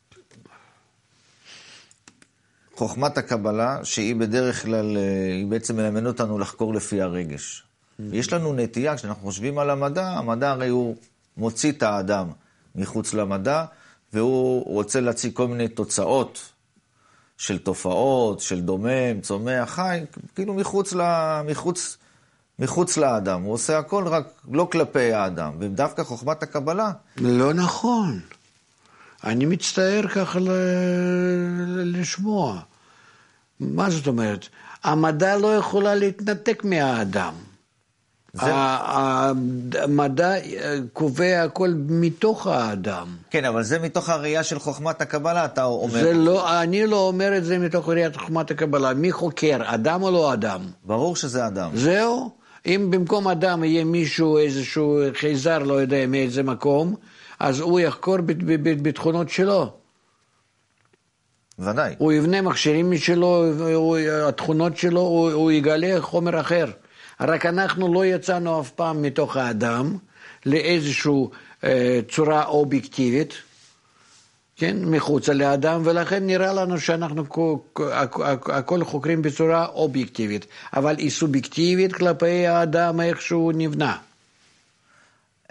חוכמת 2.75 3.19
הקבלה, 3.19 3.85
שהיא 3.85 4.17
בדרך 4.17 4.63
כלל, 4.63 4.97
אה, 4.97 5.33
היא 5.33 5.47
בעצם 5.47 5.77
מלמדת 5.77 6.07
אותנו 6.07 6.39
לחקור 6.39 6.75
לפי 6.75 7.03
הרגש. 7.03 7.65
יש 8.13 8.33
לנו 8.33 8.53
נטייה, 8.53 8.97
כשאנחנו 8.97 9.23
חושבים 9.23 9.59
על 9.59 9.71
המדע, 9.71 10.09
המדע 10.09 10.51
הרי 10.51 10.69
הוא 10.69 10.97
מוציא 11.37 11.73
את 11.73 11.83
האדם 11.83 12.29
מחוץ 12.75 13.15
למדע, 13.15 13.65
והוא 14.13 14.75
רוצה 14.75 15.01
להציג 15.01 15.33
כל 15.33 15.49
מיני 15.49 15.69
תוצאות 15.69 16.53
של 17.39 17.59
תופעות, 17.59 18.41
של 18.41 18.61
דומם, 18.61 19.21
צומח, 19.23 19.71
חי, 19.71 20.01
כאילו 20.35 20.55
מחוץ, 20.55 20.93
ל, 20.93 21.03
מחוץ, 21.45 21.97
מחוץ 22.59 22.97
לאדם. 22.97 23.43
הוא 23.43 23.53
עושה 23.53 23.79
הכל 23.79 24.07
רק 24.07 24.27
לא 24.51 24.69
כלפי 24.73 25.13
האדם. 25.13 25.53
ודווקא 25.59 26.05
חוכמת 26.05 26.43
הקבלה, 26.43 26.93
לא 27.17 27.53
נכון. 27.55 28.21
אני 29.25 29.47
מצטער 29.47 30.09
ככה 30.09 30.39
ל... 30.39 30.51
לשמוע. 31.85 32.61
מה 33.61 33.91
זאת 33.91 34.07
אומרת? 34.07 34.49
המדע 34.83 35.37
לא 35.37 35.57
יכולה 35.57 35.95
להתנתק 35.95 36.65
מהאדם. 36.65 37.35
זה- 38.33 38.43
המדע 39.83 40.35
אה, 40.35 40.41
קובע 40.93 41.43
הכל 41.43 41.69
מתוך 41.89 42.47
האדם. 42.47 43.07
כן, 43.31 43.45
אבל 43.45 43.63
זה 43.63 43.79
מתוך 43.79 44.09
הראייה 44.09 44.43
של 44.43 44.59
חוכמת 44.59 45.01
הקבלה, 45.01 45.45
אתה 45.45 45.65
אומר. 45.65 46.01
זה 46.01 46.13
לא, 46.13 46.61
אני 46.63 46.87
לא 46.87 46.97
אומר 47.09 47.37
את 47.37 47.45
זה 47.45 47.59
מתוך 47.59 47.89
ראיית 47.89 48.17
חוכמת 48.17 48.51
הקבלה. 48.51 48.95
מי 48.95 49.13
חוקר, 49.13 49.57
אדם 49.65 50.03
או 50.03 50.11
לא 50.11 50.33
אדם? 50.33 50.61
ברור 50.85 51.17
שזה 51.17 51.47
אדם. 51.47 51.71
זהו. 51.75 52.31
אם 52.67 52.89
במקום 52.91 53.29
אדם 53.29 53.65
יהיה 53.65 53.85
מישהו, 53.85 54.39
איזשהו 54.39 54.99
חייזר, 55.15 55.59
לא 55.59 55.75
יודע 55.75 56.07
מאיזה 56.07 56.43
מקום, 56.43 56.95
אז 57.41 57.61
הוא 57.61 57.81
יחקור 57.81 58.17
בתכונות 58.83 59.29
שלו. 59.31 59.73
ודאי. 61.59 61.95
הוא 61.99 62.13
יבנה 62.13 62.43
מכשירים 62.43 62.91
משלו, 62.91 63.45
הוא- 63.75 63.97
התכונות 64.29 64.77
שלו, 64.77 65.01
הוא, 65.01 65.31
הוא 65.33 65.51
יגלה 65.53 65.97
חומר 66.01 66.41
אחר. 66.41 66.65
רק 67.21 67.47
אנחנו 67.47 67.95
לא 67.95 68.07
יצאנו 68.07 68.61
אף 68.61 68.71
פעם 68.71 69.03
מתוך 69.03 69.37
האדם 69.37 69.97
לאיזושהי 70.47 71.13
אה, 71.65 72.01
צורה 72.11 72.45
אובייקטיבית, 72.45 73.35
כן, 74.57 74.77
מחוצה 74.85 75.33
לאדם, 75.33 75.83
ולכן 75.85 76.27
נראה 76.27 76.53
לנו 76.53 76.81
שאנחנו 76.81 77.25
הכל 78.47 78.85
חוקרים 78.85 79.23
בצורה 79.23 79.67
אובייקטיבית, 79.67 80.47
אבל 80.77 80.97
היא 80.99 81.11
סובייקטיבית 81.11 81.93
כלפי 81.93 82.47
האדם, 82.47 83.01
איך 83.01 83.21
שהוא 83.21 83.53
נבנה. 83.53 83.97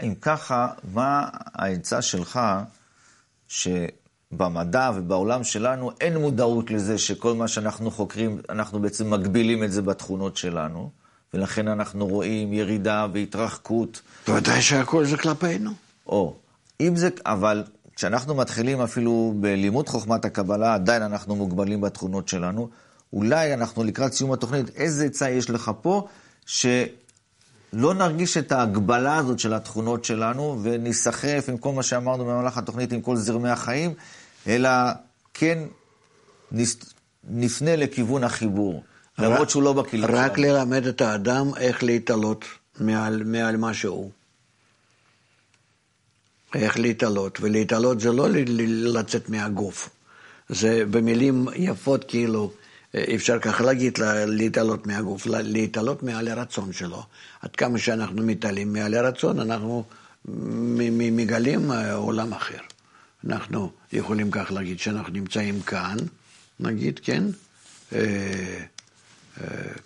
אם 0.03 0.15
ככה, 0.21 0.67
מה 0.93 1.27
העצה 1.53 2.01
שלך 2.01 2.39
שבמדע 3.47 4.91
ובעולם 4.95 5.43
שלנו 5.43 5.91
אין 6.01 6.17
מודעות 6.17 6.71
לזה 6.71 6.97
שכל 6.97 7.34
מה 7.34 7.47
שאנחנו 7.47 7.91
חוקרים, 7.91 8.41
אנחנו 8.49 8.79
בעצם 8.79 9.10
מגבילים 9.10 9.63
את 9.63 9.71
זה 9.71 9.82
בתכונות 9.82 10.38
שלנו, 10.38 10.99
ולכן 11.34 11.68
אנחנו 11.68 12.08
רואים 12.08 12.54
ירידה 12.54 13.08
והתרחקות, 13.13 14.02
ודאי 14.28 14.62
שהכל 14.62 15.06
זה 15.06 15.18
כלפינו. 15.18 15.72
או 16.08 16.36
אם 16.82 16.96
זה, 16.96 17.10
אבל 17.26 17.63
כשאנחנו 17.96 18.36
מתחילים 18.36 18.82
אפילו 18.82 19.34
בלימוד 19.39 19.89
חוכמת 19.89 20.26
הקבלה, 20.26 20.74
עדיין 20.74 21.02
אנחנו 21.02 21.36
מוגבלים 21.36 21.82
בתכונות 21.82 22.28
שלנו. 22.28 22.70
אולי 23.13 23.54
אנחנו 23.54 23.84
לקראת 23.84 24.13
סיום 24.13 24.32
התוכנית, 24.32 24.70
איזה 24.76 25.06
עצה 25.06 25.30
יש 25.30 25.50
לך 25.50 25.72
פה, 25.82 26.08
שלא 26.46 27.94
נרגיש 27.94 28.38
את 28.38 28.52
ההגבלה 28.52 29.18
הזאת 29.18 29.39
של 29.39 29.54
התכונות 29.54 30.06
שלנו, 30.06 30.60
וניסחף 30.63 31.46
עם 31.50 31.58
כל 31.58 31.74
מה 31.74 31.84
שאמרנו 31.84 32.26
במהלך 32.26 32.58
התוכנית, 32.58 32.94
עם 32.94 33.02
כל 33.02 33.15
זרמי 33.15 33.50
החיים, 33.50 33.94
אלא 34.48 34.70
כן 35.34 35.60
נס... 36.52 36.78
נפנה 37.30 37.76
לכיוון 37.76 38.24
החיבור, 38.24 38.84
למרות 39.21 39.49
שהוא 39.49 39.63
לא 39.63 39.73
רק 40.13 40.38
שלנו. 40.38 40.53
ללמד 40.53 40.86
את 40.88 41.01
האדם 41.01 41.51
איך 41.58 41.84
להתעלות 41.84 42.45
מעל, 42.79 43.23
מעל 43.23 43.58
מה 43.58 43.73
שהוא. 43.73 44.12
איך 46.55 46.79
להתעלות, 46.79 47.38
ולהתעלות 47.41 47.99
זה 47.99 48.12
לא 48.12 48.29
ל- 48.29 48.38
ל- 48.47 48.97
לצאת 48.97 49.29
מהגוף. 49.29 49.89
זה 50.49 50.84
במילים 50.91 51.47
יפות 51.55 52.05
כאילו, 52.08 52.51
אה, 52.95 53.03
אפשר 53.15 53.39
ככה 53.39 53.63
להגיד, 53.63 53.97
לה- 53.97 54.25
להתעלות 54.25 54.88
מהגוף, 54.88 55.25
לה- 55.27 55.41
להתעלות 55.41 56.03
מעל 56.03 56.27
הרצון 56.27 56.73
שלו. 56.73 57.03
עד 57.41 57.55
כמה 57.55 57.77
שאנחנו 57.79 58.23
מתעלים 58.23 58.73
מעל 58.73 58.93
הרצון, 58.93 59.39
אנחנו 59.39 59.84
מגלים 60.91 61.71
אה, 61.71 61.93
עולם 61.93 62.34
אחר. 62.34 62.58
אנחנו 63.27 63.71
יכולים 63.93 64.32
כך 64.32 64.51
להגיד 64.51 64.79
שאנחנו 64.79 65.13
נמצאים 65.13 65.62
כאן, 65.62 65.97
נגיד, 66.60 66.99
כן? 67.03 67.23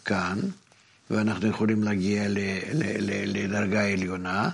כאן, 0.05 0.39
ואנחנו 1.09 1.47
יכולים 1.47 1.83
להגיע 1.83 2.27
ל- 2.29 2.37
ל- 2.73 2.97
ל- 2.99 3.37
לדרגה 3.37 3.91
עליונה, 3.91 4.49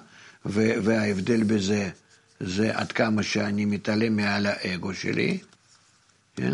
ו- 0.45 0.73
וההבדל 0.83 1.43
בזה 1.43 1.89
זה 2.39 2.77
עד 2.77 2.91
כמה 2.91 3.23
שאני 3.23 3.65
מתעלם 3.65 4.15
מעל 4.15 4.45
האגו 4.45 4.93
שלי, 4.93 5.39
כן? 6.35 6.53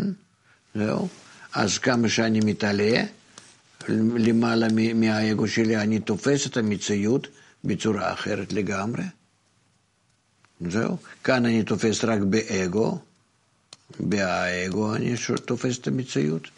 זהו. 0.74 1.08
אז 1.52 1.78
כמה 1.78 2.08
שאני 2.08 2.40
מתעלה, 2.40 3.04
למעלה 4.18 4.66
מהאגו 4.94 5.48
שלי, 5.48 5.76
אני 5.76 6.00
תופס 6.00 6.46
את 6.46 6.56
המציאות 6.56 7.26
בצורה 7.64 8.12
אחרת 8.12 8.52
לגמרי. 8.52 9.04
זהו. 10.60 10.96
כאן 11.24 11.46
אני 11.46 11.62
תופס 11.62 12.04
רק 12.04 12.20
באגו, 12.20 12.98
באגו 14.00 14.94
אני 14.94 15.14
תופס 15.44 15.78
את 15.78 15.86
המציאות, 15.86 16.48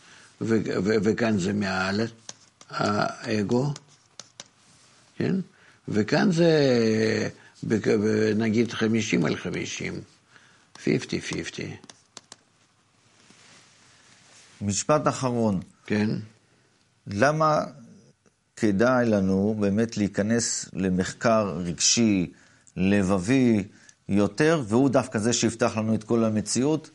וכאן 0.40 1.38
זה 1.38 1.52
מעל 1.52 2.00
האגו, 2.70 3.72
כן? 5.16 5.34
וכאן 5.88 6.32
זה 6.32 6.50
נגיד 8.36 8.72
50 8.72 9.24
על 9.24 9.36
50, 9.36 10.00
50-50, 10.76 10.86
משפט 14.60 15.08
אחרון, 15.08 15.60
כן? 15.86 16.10
למה 17.06 17.64
כדאי 18.56 19.06
לנו 19.06 19.56
באמת 19.60 19.96
להיכנס 19.96 20.68
למחקר 20.72 21.48
רגשי, 21.64 22.32
לבבי 22.76 23.64
יותר, 24.08 24.62
והוא 24.68 24.90
דווקא 24.90 25.18
זה 25.18 25.32
שיפתח 25.32 25.76
לנו 25.76 25.94
את 25.94 26.04
כל 26.04 26.24
המציאות, 26.24 26.90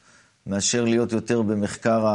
מאשר 0.48 0.86
להיות 0.86 1.12
יותר 1.12 1.42
במחקר, 1.42 2.06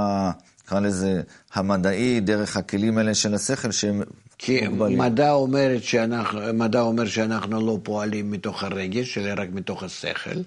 נקרא 0.69 0.81
לזה, 0.81 1.23
המדעי, 1.55 2.21
דרך 2.21 2.57
הכלים 2.57 2.99
האלה 2.99 3.15
של 3.15 3.35
השכל 3.35 3.71
שהם 3.71 4.03
כי 4.39 4.69
מוגבלים. 4.69 4.99
מדע, 4.99 5.35
שאנחנו, 5.81 6.41
מדע 6.55 6.81
אומר 6.81 7.07
שאנחנו 7.07 7.67
לא 7.67 7.79
פועלים 7.83 8.31
מתוך 8.31 8.65
הרגש, 8.65 9.19
אלא 9.19 9.43
רק 9.43 9.49
מתוך 9.53 9.83
השכל, 9.83 10.41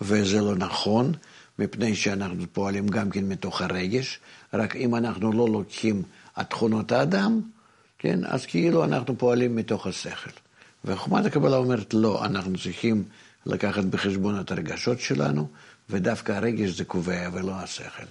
וזה 0.00 0.40
לא 0.40 0.56
נכון, 0.56 1.12
מפני 1.58 1.94
שאנחנו 1.94 2.44
פועלים 2.52 2.88
גם 2.88 3.10
כן 3.10 3.24
מתוך 3.24 3.62
הרגש, 3.62 4.20
רק 4.54 4.76
אם 4.76 4.94
אנחנו 4.94 5.32
לא 5.32 5.48
לוקחים 5.48 6.02
את 6.40 6.50
תכונות 6.50 6.92
האדם, 6.92 7.40
כן, 7.98 8.18
אז 8.24 8.46
כאילו 8.46 8.84
אנחנו 8.84 9.18
פועלים 9.18 9.56
מתוך 9.56 9.86
השכל. 9.86 10.30
וחוכמת 10.84 11.24
הקבלה 11.24 11.56
אומרת 11.56 11.94
לא, 11.94 12.24
אנחנו 12.24 12.58
צריכים 12.58 13.04
לקחת 13.46 13.84
בחשבון 13.84 14.40
את 14.40 14.50
הרגשות 14.50 15.00
שלנו, 15.00 15.48
ודווקא 15.90 16.32
הרגש 16.32 16.70
זה 16.70 16.84
קובע 16.84 17.28
ולא 17.32 17.52
השכל. 17.52 18.06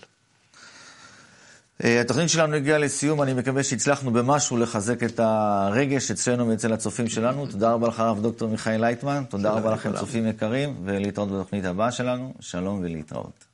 אה, 1.84 2.02
התוכנית 2.02 2.30
שלנו 2.30 2.56
הגיעה 2.56 2.78
לסיום, 2.78 3.22
אני 3.22 3.34
מקווה 3.34 3.63
שהצלחנו 3.63 4.12
במשהו 4.12 4.58
לחזק 4.58 5.04
את 5.04 5.20
הרגש 5.20 6.12
אצלנו 6.12 6.48
ואצל 6.48 6.74
הצופים 6.74 7.08
שלנו. 7.08 7.48
תודה 7.48 7.72
רבה 7.72 7.88
לך, 7.88 8.00
הרב 8.00 8.22
דוקטור 8.22 8.50
מיכאל 8.50 8.82
לייטמן, 8.82 9.24
תודה 9.30 9.52
רבה 9.52 9.74
לכם. 9.74 9.94
צופים 9.98 10.28
יקרים, 10.28 10.76
ולהתראות 10.86 11.32
בתוכנית 11.32 11.65
הבאה 11.65 11.91
שלנו. 11.91 12.34
שלום 12.39 12.80
ולהתראות. 12.84 13.51